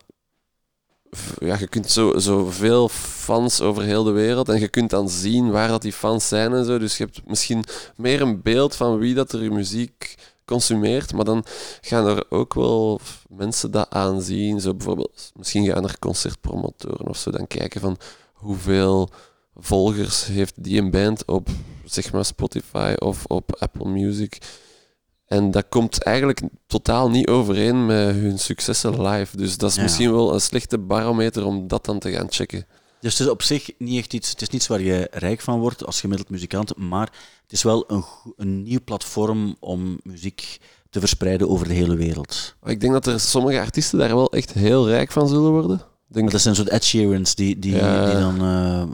[1.38, 5.50] ja, je kunt zo, zoveel fans over heel de wereld en je kunt dan zien
[5.50, 6.78] waar dat die fans zijn en zo.
[6.78, 7.64] Dus je hebt misschien
[7.96, 11.44] meer een beeld van wie dat er muziek consumeert, maar dan
[11.80, 14.60] gaan er ook wel mensen dat aanzien.
[14.60, 17.96] Zo bijvoorbeeld, misschien gaan er concertpromotoren of zo dan kijken van
[18.32, 19.10] hoeveel
[19.56, 21.48] volgers heeft die een band op
[21.84, 24.38] zeg maar Spotify of op Apple Music.
[25.32, 29.36] En dat komt eigenlijk totaal niet overeen met hun successen live.
[29.36, 29.82] Dus dat is Ja.
[29.82, 32.66] misschien wel een slechte barometer om dat dan te gaan checken.
[33.00, 35.60] Dus het is op zich niet echt iets, het is niets waar je rijk van
[35.60, 38.04] wordt als gemiddeld muzikant, maar het is wel een,
[38.36, 40.58] een nieuw platform om muziek
[40.90, 42.54] te verspreiden over de hele wereld.
[42.64, 45.80] Ik denk dat er sommige artiesten daar wel echt heel rijk van zullen worden.
[46.12, 48.06] Denk dat zijn soort Ed Sheerans die, die, Ja.
[48.06, 48.40] die dan...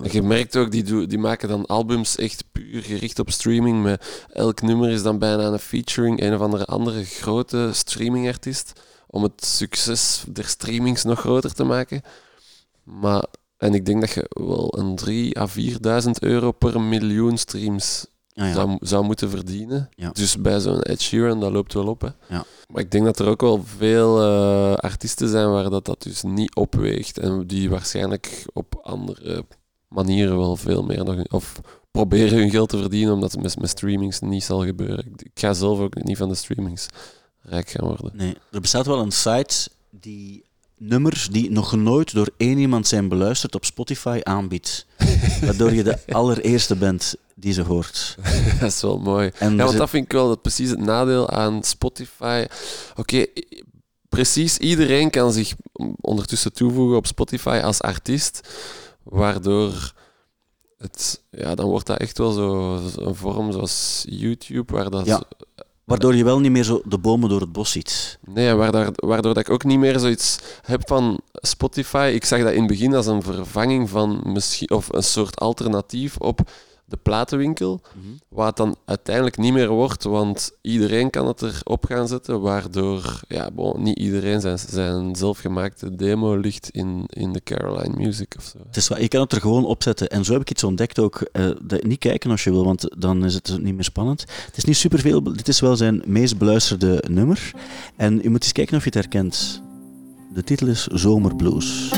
[0.05, 3.83] eh, je merkt ook, die, die maken dan albums echt puur gericht op streaming.
[3.83, 8.73] Met elk nummer is dan bijna een featuring, een of andere, andere grote streamingartiest.
[9.07, 12.03] Om het succes der streamings nog groter te maken.
[12.83, 13.25] Maar,
[13.57, 15.47] en ik denk dat je wel een 3 à
[16.03, 18.07] 4.000 euro per miljoen streams
[18.47, 18.53] ja.
[18.53, 19.89] zou, zou moeten verdienen.
[19.95, 20.11] Ja.
[20.11, 22.01] Dus bij zo'n Ed Sheeran, dat loopt wel op.
[22.01, 22.35] Hè.
[22.35, 22.45] Ja.
[22.69, 26.23] Maar ik denk dat er ook wel veel eh, artiesten zijn waar dat, dat dus
[26.23, 27.19] niet opweegt.
[27.19, 29.45] En die waarschijnlijk op andere
[29.89, 31.25] manieren wel veel meer nog...
[31.29, 35.07] Of proberen hun geld te verdienen, omdat het met, met streamings niet zal gebeuren.
[35.07, 36.87] Ik, ik ga zelf ook niet van de streamings
[37.43, 38.11] rijk gaan worden.
[38.15, 40.45] Nee, er bestaat wel een site die
[40.77, 44.87] nummers die nog nooit door één iemand zijn beluisterd op Spotify aanbiedt.
[45.45, 48.17] Waardoor je de allereerste bent die ze hoort.
[48.61, 49.31] dat is wel mooi.
[49.39, 52.47] En Ja, want dat vind ik wel dat precies het nadeel aan Spotify.
[52.97, 53.27] Oké,
[54.09, 55.55] precies iedereen kan zich
[56.01, 58.49] ondertussen toevoegen op Spotify als artiest,
[59.03, 59.93] waardoor
[60.79, 65.07] het, ja, dan wordt dat echt wel zo zo een vorm zoals YouTube, waar dat,
[65.07, 65.23] Ja.
[65.85, 68.19] Waardoor je wel niet meer zo de bomen door het bos ziet.
[68.25, 72.11] nee, waardoor, waardoor dat ik ook niet meer zoiets heb van Spotify.
[72.15, 76.17] Ik zag dat in het begin als een vervanging van misschien, of een soort alternatief
[76.17, 76.41] op
[76.89, 77.81] de platenwinkel.
[78.29, 83.21] Wat het dan uiteindelijk niet meer wordt, want iedereen kan het erop gaan zetten, waardoor
[83.29, 88.45] ja, bon, niet iedereen zijn, zijn zelfgemaakte demo ligt in, in de Caroline Music of
[88.45, 88.59] zo.
[88.67, 90.09] Het is waar, je kan het er gewoon opzetten.
[90.09, 91.21] En zo heb ik iets ontdekt ook.
[91.33, 94.21] eh, niet kijken als je wil, want dan is het niet meer spannend.
[94.47, 95.23] Het is niet superveel.
[95.23, 97.53] Dit is wel zijn meest beluisterde nummer.
[97.97, 99.63] En je moet eens kijken of je het herkent.
[100.35, 101.91] De titel is Zomerblues.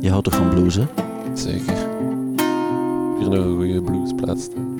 [0.00, 1.05] Je houdt toch van blues, hè?
[1.36, 1.76] Zeker.
[3.18, 4.74] Hier nog een goede bluesplaats staan.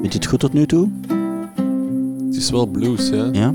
[0.00, 0.88] Vind je het goed tot nu toe?
[2.26, 3.28] Het is wel blues, ja.
[3.32, 3.50] Ja?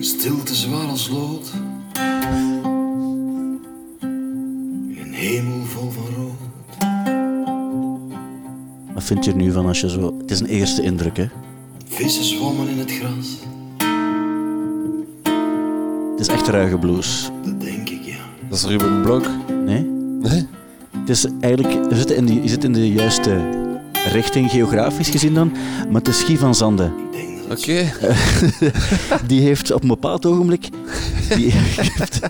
[0.00, 1.52] Stilte zwaar als lood.
[9.06, 10.14] Vind je er nu van als je zo...
[10.18, 11.26] Het is een eerste indruk, hè?
[11.88, 13.36] Vissen zwommen in het gras.
[16.10, 17.30] Het is echt ruige blues.
[17.44, 18.16] Dat denk ik, ja.
[18.48, 19.28] Dat is Ruben Blok.
[19.64, 19.82] Nee?
[20.20, 20.46] Nee?
[20.90, 21.90] Het is eigenlijk...
[21.90, 23.50] Je zit in, je zit in de juiste
[24.12, 25.52] richting, geografisch gezien dan.
[25.90, 26.92] Maar het is Guy van Zande.
[27.50, 27.92] Oké.
[29.26, 30.68] Die heeft op een bepaald ogenblik...
[31.36, 32.20] Die heeft,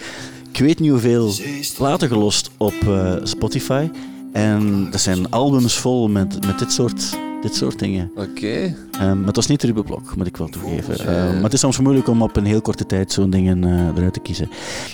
[0.52, 1.32] ik weet niet hoeveel
[1.76, 3.88] platen gelost op eh, Spotify.
[4.36, 8.10] En dat zijn albums vol met, met dit, soort, dit soort dingen.
[8.14, 8.76] Oké.
[8.92, 10.98] Ehm, maar het was niet Ruben Blok, moet ik wel toegeven.
[10.98, 13.96] Ehm, maar het is soms moeilijk om op een heel korte tijd zo'n dingen eh,
[13.96, 14.50] eruit te kiezen.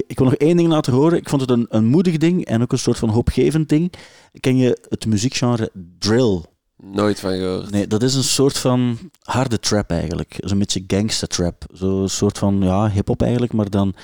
[0.07, 1.19] Ik wil nog één ding laten horen.
[1.19, 3.93] Ik vond het een, een moedig ding en ook een soort van hoopgevend ding.
[4.41, 6.41] Ken je het muziekgenre drill?
[6.77, 7.71] Nooit van gehoord.
[7.71, 10.37] Nee, dat is een soort van harde trap eigenlijk.
[10.39, 11.65] Zo'n beetje gangster trap.
[11.73, 13.95] Zo'n soort van ja, hip-hop eigenlijk, maar dan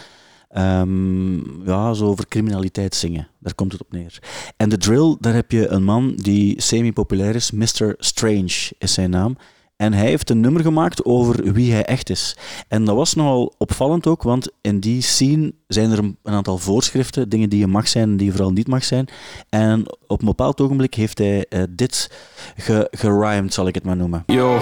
[0.48, 3.28] ehm, ja, zo over criminaliteit zingen.
[3.38, 4.18] Daar komt het op neer.
[4.56, 7.50] En de drill, daar heb je een man die semi-populair is.
[7.50, 7.94] Mr.
[7.98, 9.36] Strange is zijn naam.
[9.78, 12.36] En hij heeft een nummer gemaakt over wie hij echt is.
[12.68, 17.28] En dat was nogal opvallend ook, want in die scene zijn er een aantal voorschriften,
[17.28, 19.08] dingen die je mag zijn en die je vooral niet mag zijn.
[19.48, 22.10] En op een bepaald ogenblik heeft hij eh, dit
[22.56, 24.22] ge gerhymed, zal ik het maar noemen.
[24.26, 24.58] Yo,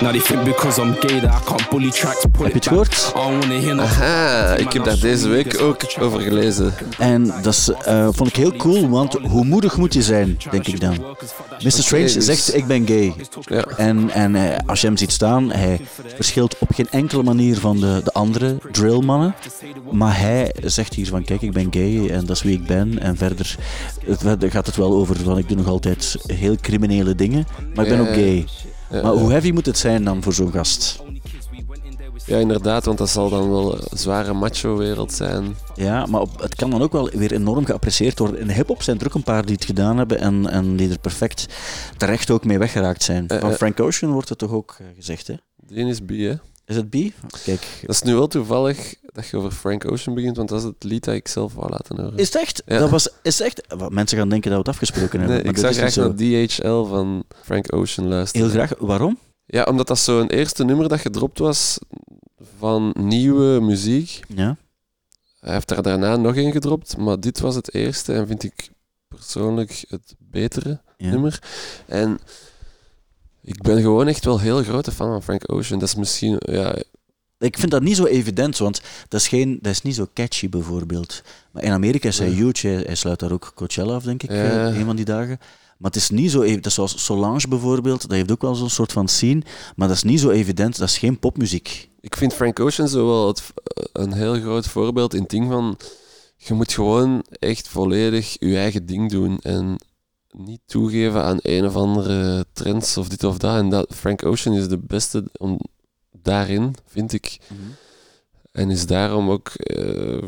[0.00, 2.26] now they think because I'm gay that I can't bully tracks.
[2.32, 3.12] Pull Heb je het gehoord?
[3.80, 6.74] Aha, ik heb daar deze week ook over gelezen.
[6.98, 10.66] En dat is, eh, vond ik heel cool, want hoe moedig moet je zijn, denk
[10.66, 10.96] ik dan.
[11.62, 11.70] Mr.
[11.70, 13.14] Strange dus- zegt, ik ben gay.
[13.40, 13.64] Ja.
[13.76, 15.80] En, en eh, als je hem ziet staan, hij
[16.14, 19.34] verschilt op geen enkele manier van de, de andere drillmannen.
[19.90, 22.98] Maar hij zegt hier van, kijk, ik ben gay en dat is wie ik ben.
[22.98, 23.56] En verder,
[24.06, 27.84] het, verder gaat het wel over van, ik doe nog altijd heel criminele dingen, maar
[27.84, 28.46] ik ben Ja, ook gay.
[28.90, 31.02] Maar hoe heavy moet het zijn dan voor zo'n gast?
[32.26, 35.56] Ja, inderdaad, want dat zal dan wel een zware macho-wereld zijn.
[35.74, 38.40] Ja, maar op- het kan dan ook wel weer enorm geapprecieerd worden.
[38.40, 40.98] In hip-hop zijn er ook een paar die het gedaan hebben en, en die er
[40.98, 41.46] perfect
[41.96, 43.28] terecht ook mee weggeraakt zijn.
[43.28, 43.56] Eh, Van eh.
[43.56, 45.34] Frank Ocean wordt het toch ook eh, gezegd, hè?
[45.66, 46.34] Die is B, hè.
[46.68, 46.92] Is het B?
[47.44, 47.66] Kijk.
[47.80, 50.84] Dat is nu wel toevallig dat je over Frank Ocean begint, want dat is het
[50.84, 52.18] lied dat ik zelf wou laten horen.
[52.18, 52.62] Is het echt?
[52.66, 52.78] Ja.
[52.78, 53.74] Dat was, is het echt?
[53.78, 55.36] Wat, Mensen gaan denken dat we het afgesproken hebben.
[55.36, 56.14] Nee, maar ik zou graag naar
[56.48, 58.46] DHL van Frank Ocean luisteren.
[58.50, 58.78] Heel graag.
[58.78, 59.18] Waarom?
[59.46, 61.78] Ja, omdat dat zo'n eerste nummer dat gedropt was
[62.58, 64.20] van nieuwe muziek.
[64.28, 64.56] Ja.
[65.40, 68.68] Hij heeft daar daarna nog één gedropt, maar dit was het eerste en vind ik
[69.08, 71.10] persoonlijk het betere Ja.
[71.10, 71.42] nummer.
[71.86, 72.18] En
[73.48, 75.78] ik ben gewoon echt wel heel grote fan van Frank Ocean.
[75.78, 76.76] Dat is misschien, ja,
[77.38, 80.48] Ik vind dat niet zo evident, want dat is, geen, dat is niet zo catchy
[80.48, 81.22] bijvoorbeeld.
[81.52, 82.66] Maar in Amerika is hij huge.
[82.66, 84.68] Hij, hij sluit daar ook Coachella af, denk ik, Ja.
[84.68, 85.38] eh, een van die dagen.
[85.78, 86.72] Maar het is niet zo evident.
[86.72, 89.42] Zoals Solange bijvoorbeeld, dat heeft ook wel zo'n soort van scene.
[89.76, 90.78] Maar dat is niet zo evident.
[90.78, 91.88] Dat is geen popmuziek.
[92.00, 93.42] ik vind Frank Ocean zo wel het,
[93.92, 95.76] een heel groot voorbeeld in het ding van
[96.36, 99.76] je moet gewoon echt volledig je eigen ding doen en
[100.38, 103.56] niet toegeven aan een of andere trends of dit of dat.
[103.56, 105.58] En dat, Frank Ocean is de beste om,
[106.22, 107.38] daarin, vind ik.
[108.52, 110.22] En is daarom ook eh,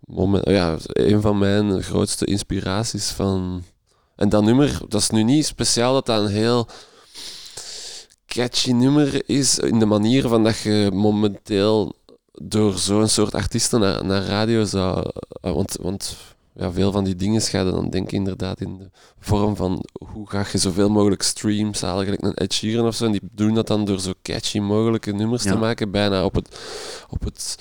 [0.00, 3.64] moment, ja, een van mijn grootste inspiraties van.
[4.16, 6.68] En dat nummer, dat is nu niet speciaal dat dat een heel
[8.26, 11.94] catchy nummer is in de manier van dat je momenteel
[12.32, 15.10] door zo'n soort artiesten naar, naar radio zou.
[15.40, 16.16] Want, want
[16.54, 20.30] ja, veel van die dingen ga je dan denken inderdaad in de vorm van hoe
[20.30, 23.04] ga je zoveel mogelijk streams halen, gelijk een Ed Sheeran of zo.
[23.04, 25.50] En die doen dat dan door zo catchy mogelijke nummers Ja.
[25.52, 26.58] te maken, bijna op het,
[27.08, 27.58] op het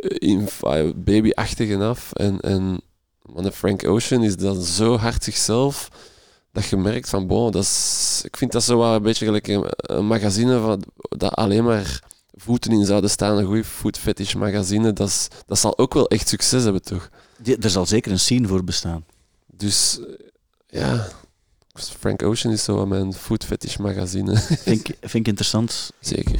[0.00, 2.12] eh, eh, babyachtige af.
[2.12, 2.80] En, en
[3.34, 5.88] de Frank Ocean is dan zo hard zichzelf
[6.52, 9.46] dat je merkt van, bon, dat is, ik vind dat zo wel een beetje gelijk
[9.48, 12.02] een, een magazine van, dat alleen maar
[12.34, 16.08] voeten in zouden staan, een goede food fetish magazine, dat, is, dat zal ook wel
[16.08, 17.10] echt succes hebben, toch?
[17.42, 19.04] Die- er zal zeker een scene voor bestaan.
[19.56, 21.08] Dus eh, ja,
[21.98, 24.36] Frank Ocean is zo wel mijn food fetish magazine.
[24.38, 25.92] Vind ik interessant.
[26.00, 26.38] Zeker.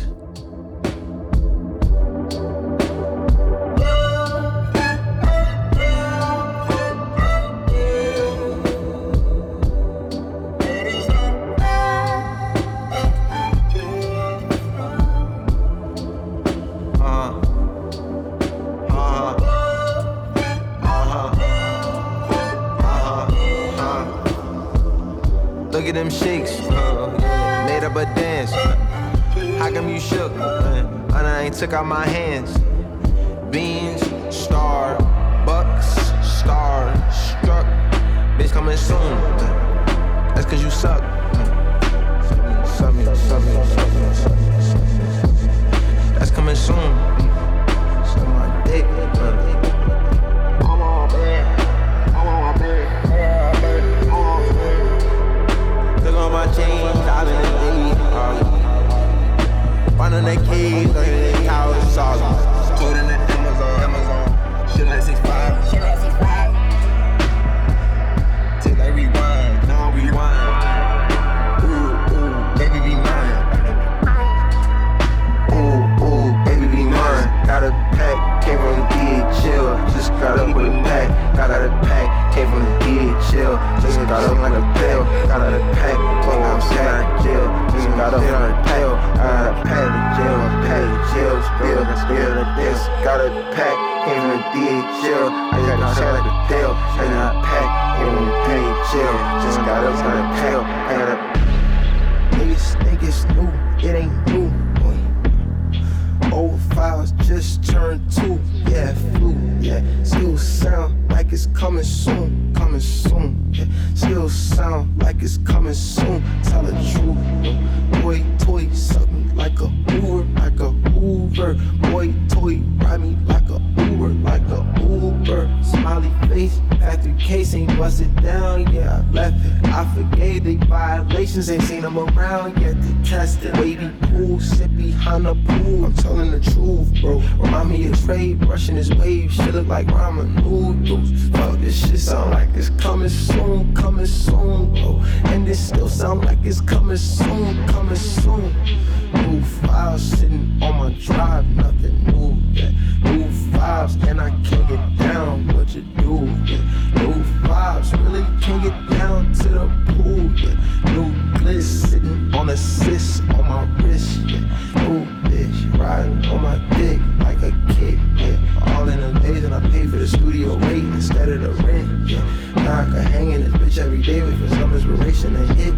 [162.60, 164.20] Sitting on my wrist.
[164.26, 164.40] Yeah.
[164.88, 167.98] New bitch riding on my dick like a kid.
[168.16, 168.76] Yeah.
[168.76, 172.08] All in a days, and I pay for the studio rate instead of the rent.
[172.08, 172.22] Yeah.
[172.56, 175.74] Now I can hang in this bitch every day for some inspiration to hit.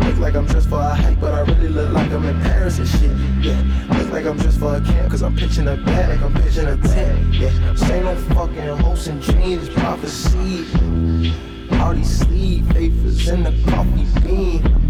[0.00, 2.78] Look like I'm dressed for a hike, but I really look like I'm in Paris
[2.78, 3.10] and shit.
[3.40, 3.60] Yeah,
[3.98, 6.76] look like I'm dressed for a camp, cause I'm pitching a bag, I'm pitching a
[6.76, 7.34] tent.
[7.34, 10.66] Yeah, say no fucking hopes and dreams, prophecy.
[11.80, 14.85] All these sleeve papers in the coffee bean.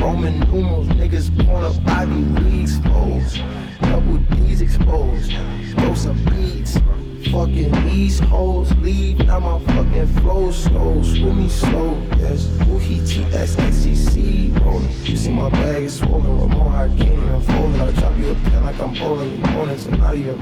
[0.00, 3.40] Roman numerals, niggas born up Ivy Leagues, exposed.
[3.80, 5.32] Double D's exposed.
[5.76, 6.78] Throw some beats.
[7.30, 11.02] Fucking these hoes leave, now my fucking flow slow.
[11.02, 12.46] Screw me slow, yes.
[12.68, 14.90] Ooh, he T-S-X-E-C rolling.
[15.04, 17.80] You see my bag is swollen with more I can't even fold it.
[17.80, 19.38] I drop you a pen like I'm bowling.
[19.38, 20.34] You morning, so now you're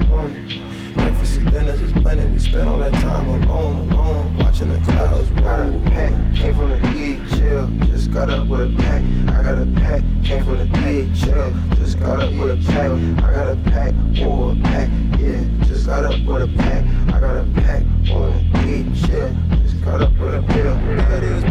[0.95, 1.13] morning.
[1.13, 2.33] Breakfast and dinner just blending.
[2.33, 5.81] We spend all that time alone, alone, watching the clouds roll.
[5.85, 9.03] Pack came from the DHL, just got up with a pack.
[9.29, 12.91] I got a pack, came from the DHL, just got up with a pack.
[13.23, 13.93] I got a pack,
[14.25, 14.89] or a pack,
[15.19, 16.85] yeah, just got up with a pack.
[17.13, 20.75] I got a pack on the DHL, just got up with a pill.
[20.95, 21.43] That is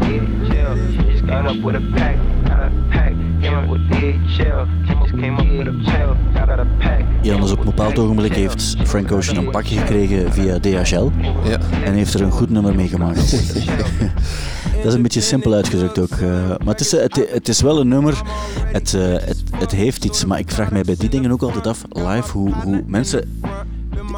[0.00, 2.41] DHL, just got up with a pack.
[2.62, 4.66] Got a pack, came up with DHL,
[5.00, 6.48] just came up with a pack.
[6.48, 7.04] Got a pack.
[7.22, 11.10] Jan, dus op een bepaald ogenblik heeft Frank Ocean een pakje gekregen via DHL.
[11.44, 11.58] Ja.
[11.84, 13.30] En heeft er een goed nummer mee gemaakt.
[14.76, 16.10] Dat is een beetje simpel uitgedrukt ook.
[16.10, 18.22] eh, maar het is, eh, het, het is wel een nummer.
[18.72, 20.24] Het, eh, het, het heeft iets.
[20.24, 23.40] Maar ik vraag mij bij die dingen ook altijd af, live, hoe, hoe mensen,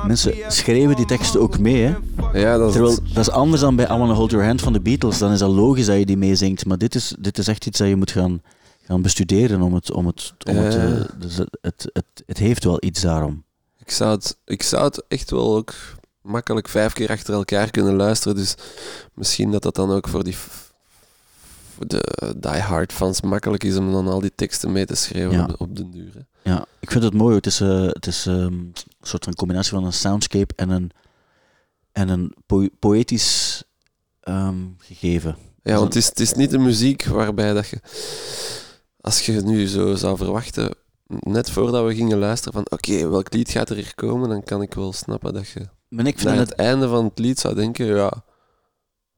[0.06, 1.82] mensen schreeuwen die teksten ook mee.
[1.82, 1.94] Hè?
[2.40, 4.72] Ja, dat is, Terwijl, dat is anders dan bij I Wanna Hold Your Hand van
[4.72, 5.18] de Beatles.
[5.18, 6.66] Dan is dat logisch dat je die meezingt.
[6.66, 8.42] Maar dit is, dit is echt iets dat je moet gaan,
[8.86, 9.92] gaan bestuderen om het...
[9.92, 13.44] Om het, om het, eh, dus het, het, het, het heeft wel iets daarom.
[13.78, 15.74] ik, zou het, ik zou het echt wel ook
[16.22, 18.36] makkelijk vijf keer achter elkaar kunnen luisteren.
[18.36, 18.54] Dus
[19.14, 20.36] misschien dat dat dan ook voor die
[21.76, 25.42] voor de die-hard fans makkelijk is om dan al die teksten mee te schrijven Ja.
[25.42, 26.10] op, de- op den duur.
[26.14, 26.20] hè.
[26.44, 27.34] Ja, ik vind het mooi.
[27.34, 30.90] Het is, eh, het is ehm, een soort van combinatie van een soundscape en een,
[31.92, 33.62] en een po- poëtisch
[34.20, 35.36] ehm, gegeven.
[35.62, 37.80] Ja, want het is, het is niet de muziek waarbij dat je,
[39.00, 40.74] als je nu zo zou verwachten,
[41.06, 44.62] net voordat we gingen luisteren van oké, welk lied gaat er hier komen, dan kan
[44.62, 47.54] ik wel snappen dat je Maar ik vind het, het einde van het lied zou
[47.54, 48.24] denken, ja,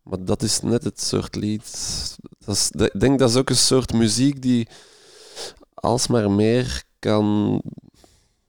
[0.02, 1.64] maar dat is net het soort lied.
[2.38, 4.68] Dat is, ik denk dat is ook een soort muziek die
[5.74, 7.62] alsmaar meer kan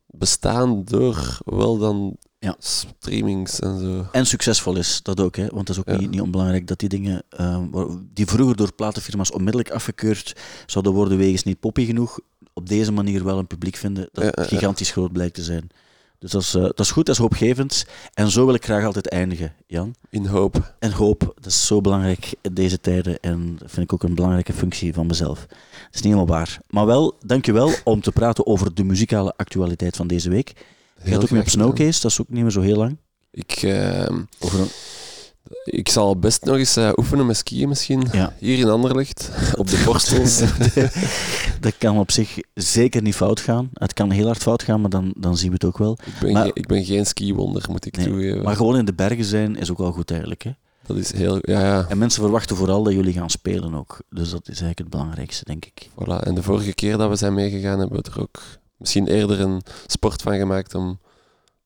[0.07, 2.55] bestaan door wel dan Ja.
[2.59, 4.05] streamings en zo.
[4.11, 5.35] en succesvol is, dat ook.
[5.35, 5.47] Hè?
[5.47, 5.97] Want het is ook Ja.
[5.99, 7.65] niet, niet onbelangrijk dat die dingen, ehm,
[8.13, 10.35] die vroeger door platenfirma's onmiddellijk afgekeurd
[10.65, 12.19] zouden worden wegens niet poppy genoeg,
[12.53, 14.43] op deze manier wel een publiek vinden dat ja.
[14.43, 15.69] gigantisch groot blijkt te zijn.
[16.19, 17.85] Dus dat is, eh, dat is goed, dat is hoopgevend.
[18.13, 19.95] En zo wil ik graag altijd eindigen, Jan.
[20.09, 20.73] In hoop.
[20.79, 23.19] En hoop, dat is zo belangrijk in deze tijden.
[23.19, 25.39] En dat vind ik ook een belangrijke functie van mezelf.
[25.39, 25.57] Dat
[25.91, 26.59] is niet helemaal waar.
[26.69, 30.53] Maar wel, dankjewel om te praten over de muzikale actualiteit van deze week.
[31.03, 31.49] Je gaat ook mee op.
[31.49, 32.97] Snowcase, dat is ook niet meer zo heel lang.
[33.31, 34.69] Ik, ehm, Over een-
[35.63, 38.07] ik zal best nog eens eh, oefenen met skiën misschien.
[38.11, 38.33] Ja.
[38.39, 40.39] Hier in Anderlecht, op de borstels.
[41.65, 43.69] dat kan op zich zeker niet fout gaan.
[43.73, 45.97] Het kan heel hard fout gaan, maar dan, dan zien we het ook wel.
[46.05, 48.43] ik, ben Maar- ik ben geen skiwonder, moet ik Nee, toegeven.
[48.43, 50.43] Maar gewoon in de bergen zijn is ook wel goed eigenlijk.
[50.43, 50.51] Hè?
[50.85, 51.37] Dat is heel...
[51.41, 51.85] Ja, ja.
[51.89, 53.97] En mensen verwachten vooral dat jullie gaan spelen ook.
[54.09, 55.89] Dus dat is eigenlijk het belangrijkste, denk ik.
[55.91, 56.23] Voilà.
[56.23, 58.41] En de vorige keer dat we zijn meegegaan, hebben we er ook
[58.77, 60.99] misschien eerder een sport van gemaakt om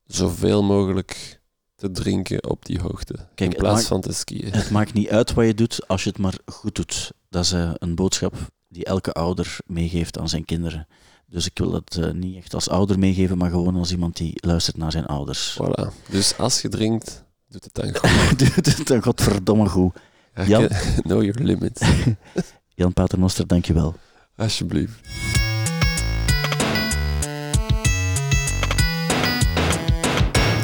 [0.07, 1.39] zoveel mogelijk
[1.81, 3.15] te drinken op die hoogte.
[3.35, 4.51] in plaats maakt- van te skiën.
[4.53, 7.11] Het maakt niet uit wat je doet als je het maar goed doet.
[7.29, 8.33] Dat is eh, een boodschap
[8.67, 10.87] die elke ouder meegeeft aan zijn kinderen.
[11.27, 14.33] Dus ik wil dat eh, niet echt als ouder meegeven, maar gewoon als iemand die
[14.35, 15.57] luistert naar zijn ouders.
[15.61, 16.09] Voilà.
[16.09, 18.39] Dus als je drinkt, doet het dan goed.
[18.39, 19.95] Doe het dan godverdomme goed.
[20.35, 20.67] Ja, Jan?
[21.09, 21.81] Know your limits.
[22.75, 23.95] Jan Paternoster, dankjewel.
[24.35, 24.99] Alsjeblieft.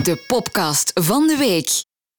[0.07, 1.86] De podcast van de week.